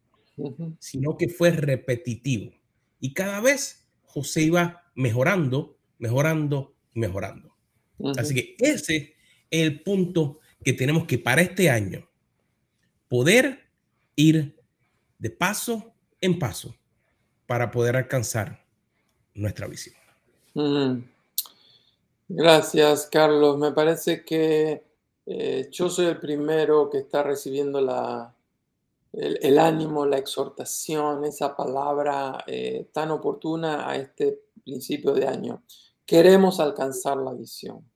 sino 0.79 1.17
que 1.17 1.27
fue 1.27 1.51
repetitivo. 1.51 2.53
Y 3.01 3.13
cada 3.13 3.41
vez 3.41 3.89
José 4.03 4.43
iba 4.43 4.89
mejorando, 4.95 5.77
mejorando, 5.97 6.77
mejorando. 6.93 7.57
Así 8.17 8.33
que 8.33 8.55
ese 8.59 9.12
el 9.61 9.81
punto 9.81 10.39
que 10.63 10.73
tenemos 10.73 11.05
que 11.05 11.19
para 11.19 11.41
este 11.41 11.69
año 11.69 12.09
poder 13.07 13.59
ir 14.15 14.59
de 15.19 15.29
paso 15.29 15.93
en 16.19 16.39
paso 16.39 16.75
para 17.45 17.69
poder 17.69 17.95
alcanzar 17.95 18.65
nuestra 19.35 19.67
visión. 19.67 19.95
Gracias, 22.27 23.07
Carlos. 23.11 23.59
Me 23.59 23.71
parece 23.71 24.25
que 24.25 24.83
eh, 25.25 25.69
yo 25.71 25.89
soy 25.89 26.07
el 26.07 26.19
primero 26.19 26.89
que 26.89 26.99
está 26.99 27.21
recibiendo 27.21 27.79
la, 27.79 28.33
el, 29.11 29.59
ánimo, 29.59 30.05
la 30.05 30.17
exhortación, 30.17 31.25
esa 31.25 31.55
palabra 31.55 32.43
eh, 32.47 32.87
tan 32.91 33.11
oportuna 33.11 33.87
a 33.87 33.97
este 33.97 34.41
principio 34.63 35.13
de 35.13 35.27
año. 35.27 35.63
Queremos 36.05 36.59
alcanzar 36.59 37.17
la 37.17 37.33
visión. 37.33 37.92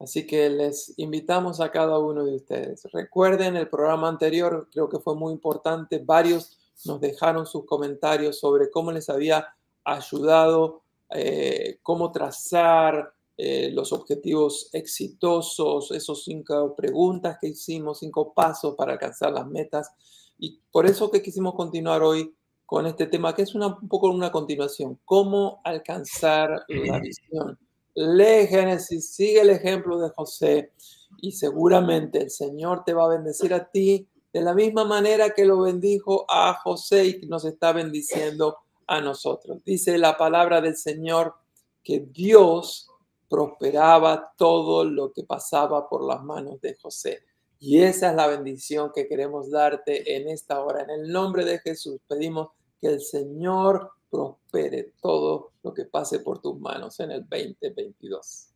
Así 0.00 0.26
que 0.26 0.48
les 0.48 0.94
invitamos 0.98 1.60
a 1.60 1.70
cada 1.72 1.98
uno 1.98 2.24
de 2.24 2.36
ustedes. 2.36 2.84
Recuerden 2.92 3.56
el 3.56 3.68
programa 3.68 4.08
anterior, 4.08 4.68
creo 4.72 4.88
que 4.88 5.00
fue 5.00 5.16
muy 5.16 5.32
importante. 5.32 5.98
Varios 5.98 6.56
nos 6.84 7.00
dejaron 7.00 7.46
sus 7.46 7.64
comentarios 7.64 8.38
sobre 8.38 8.70
cómo 8.70 8.92
les 8.92 9.10
había 9.10 9.46
ayudado, 9.84 10.82
eh, 11.10 11.80
cómo 11.82 12.12
trazar 12.12 13.12
eh, 13.36 13.70
los 13.72 13.92
objetivos 13.92 14.68
exitosos, 14.72 15.90
esos 15.90 16.22
cinco 16.24 16.76
preguntas 16.76 17.38
que 17.40 17.48
hicimos, 17.48 17.98
cinco 17.98 18.32
pasos 18.32 18.76
para 18.76 18.92
alcanzar 18.92 19.32
las 19.32 19.48
metas. 19.48 19.90
Y 20.38 20.60
por 20.70 20.86
eso 20.86 21.10
que 21.10 21.22
quisimos 21.22 21.54
continuar 21.54 22.02
hoy 22.02 22.32
con 22.64 22.86
este 22.86 23.06
tema, 23.06 23.34
que 23.34 23.42
es 23.42 23.54
un 23.54 23.88
poco 23.88 24.10
una 24.10 24.30
continuación, 24.30 25.00
cómo 25.04 25.60
alcanzar 25.64 26.64
la 26.68 27.00
visión 27.00 27.58
lee 28.06 28.46
Génesis, 28.46 29.12
sigue 29.12 29.40
el 29.40 29.50
ejemplo 29.50 29.98
de 29.98 30.10
José 30.10 30.72
y 31.20 31.32
seguramente 31.32 32.22
el 32.22 32.30
Señor 32.30 32.84
te 32.84 32.94
va 32.94 33.04
a 33.04 33.08
bendecir 33.16 33.52
a 33.52 33.68
ti 33.70 34.08
de 34.32 34.40
la 34.40 34.54
misma 34.54 34.84
manera 34.84 35.30
que 35.30 35.44
lo 35.44 35.62
bendijo 35.62 36.24
a 36.28 36.54
José 36.54 37.06
y 37.06 37.26
nos 37.26 37.44
está 37.44 37.72
bendiciendo 37.72 38.58
a 38.86 39.00
nosotros. 39.00 39.62
Dice 39.64 39.98
la 39.98 40.16
palabra 40.16 40.60
del 40.60 40.76
Señor 40.76 41.34
que 41.82 42.00
Dios 42.00 42.88
prosperaba 43.28 44.32
todo 44.36 44.84
lo 44.84 45.12
que 45.12 45.24
pasaba 45.24 45.88
por 45.88 46.04
las 46.06 46.22
manos 46.22 46.60
de 46.60 46.74
José. 46.74 47.22
Y 47.58 47.80
esa 47.80 48.10
es 48.10 48.16
la 48.16 48.28
bendición 48.28 48.92
que 48.94 49.08
queremos 49.08 49.50
darte 49.50 50.16
en 50.16 50.28
esta 50.28 50.62
hora. 50.62 50.82
En 50.82 50.90
el 50.90 51.10
nombre 51.10 51.44
de 51.44 51.58
Jesús 51.58 52.00
pedimos 52.06 52.50
que 52.80 52.88
el 52.88 53.00
Señor 53.00 53.90
prospere 54.10 54.94
todo 55.00 55.52
lo 55.62 55.74
que 55.74 55.84
pase 55.84 56.20
por 56.20 56.40
tus 56.40 56.58
manos 56.58 56.98
en 57.00 57.10
el 57.10 57.20
2022. 57.28 58.54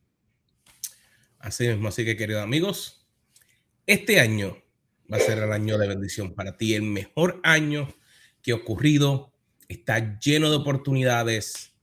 Así 1.39 1.67
mismo, 1.67 1.89
así 1.89 2.05
que 2.05 2.15
queridos 2.15 2.43
amigos, 2.43 3.07
este 3.85 4.19
año 4.19 4.57
va 5.11 5.17
a 5.17 5.19
ser 5.19 5.37
el 5.39 5.51
año 5.51 5.77
de 5.77 5.87
bendición 5.87 6.33
para 6.33 6.57
ti, 6.57 6.73
el 6.73 6.83
mejor 6.83 7.41
año 7.43 7.93
que 8.41 8.51
ha 8.51 8.55
ocurrido, 8.55 9.33
está 9.67 10.19
lleno 10.19 10.49
de 10.49 10.57
oportunidades, 10.57 11.73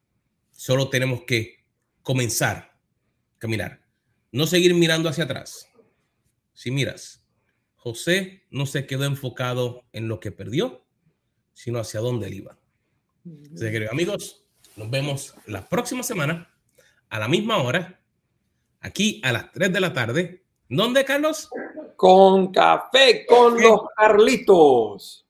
solo 0.51 0.89
tenemos 0.89 1.23
que 1.27 1.65
comenzar 2.03 2.71
caminar, 3.41 3.81
no 4.31 4.47
seguir 4.47 4.75
mirando 4.75 5.09
hacia 5.09 5.25
atrás. 5.25 5.67
Si 6.53 6.71
miras, 6.71 7.27
José 7.75 8.45
no 8.51 8.67
se 8.67 8.87
quedó 8.87 9.05
enfocado 9.05 9.89
en 9.93 10.09
lo 10.09 10.21
que 10.21 10.31
perdió, 10.31 10.87
sino 11.55 11.79
hacia 11.81 12.01
dónde 12.01 12.27
él 12.27 12.35
iba. 12.35 12.60
Así 13.55 13.71
que, 13.71 13.88
amigos, 13.90 14.45
nos 14.77 14.90
vemos 14.90 15.35
la 15.47 15.69
próxima 15.69 16.03
semana 16.03 16.51
a 17.09 17.19
la 17.19 17.29
misma 17.29 17.62
hora, 17.62 18.01
aquí 18.81 19.21
a 19.25 19.33
las 19.33 19.53
3 19.53 19.73
de 19.73 19.81
la 19.81 19.93
tarde. 19.93 20.45
¿Dónde, 20.69 21.05
Carlos? 21.05 21.49
Con 21.97 22.53
café 22.53 23.27
con 23.27 23.61
los 23.61 23.81
Carlitos. 23.97 25.27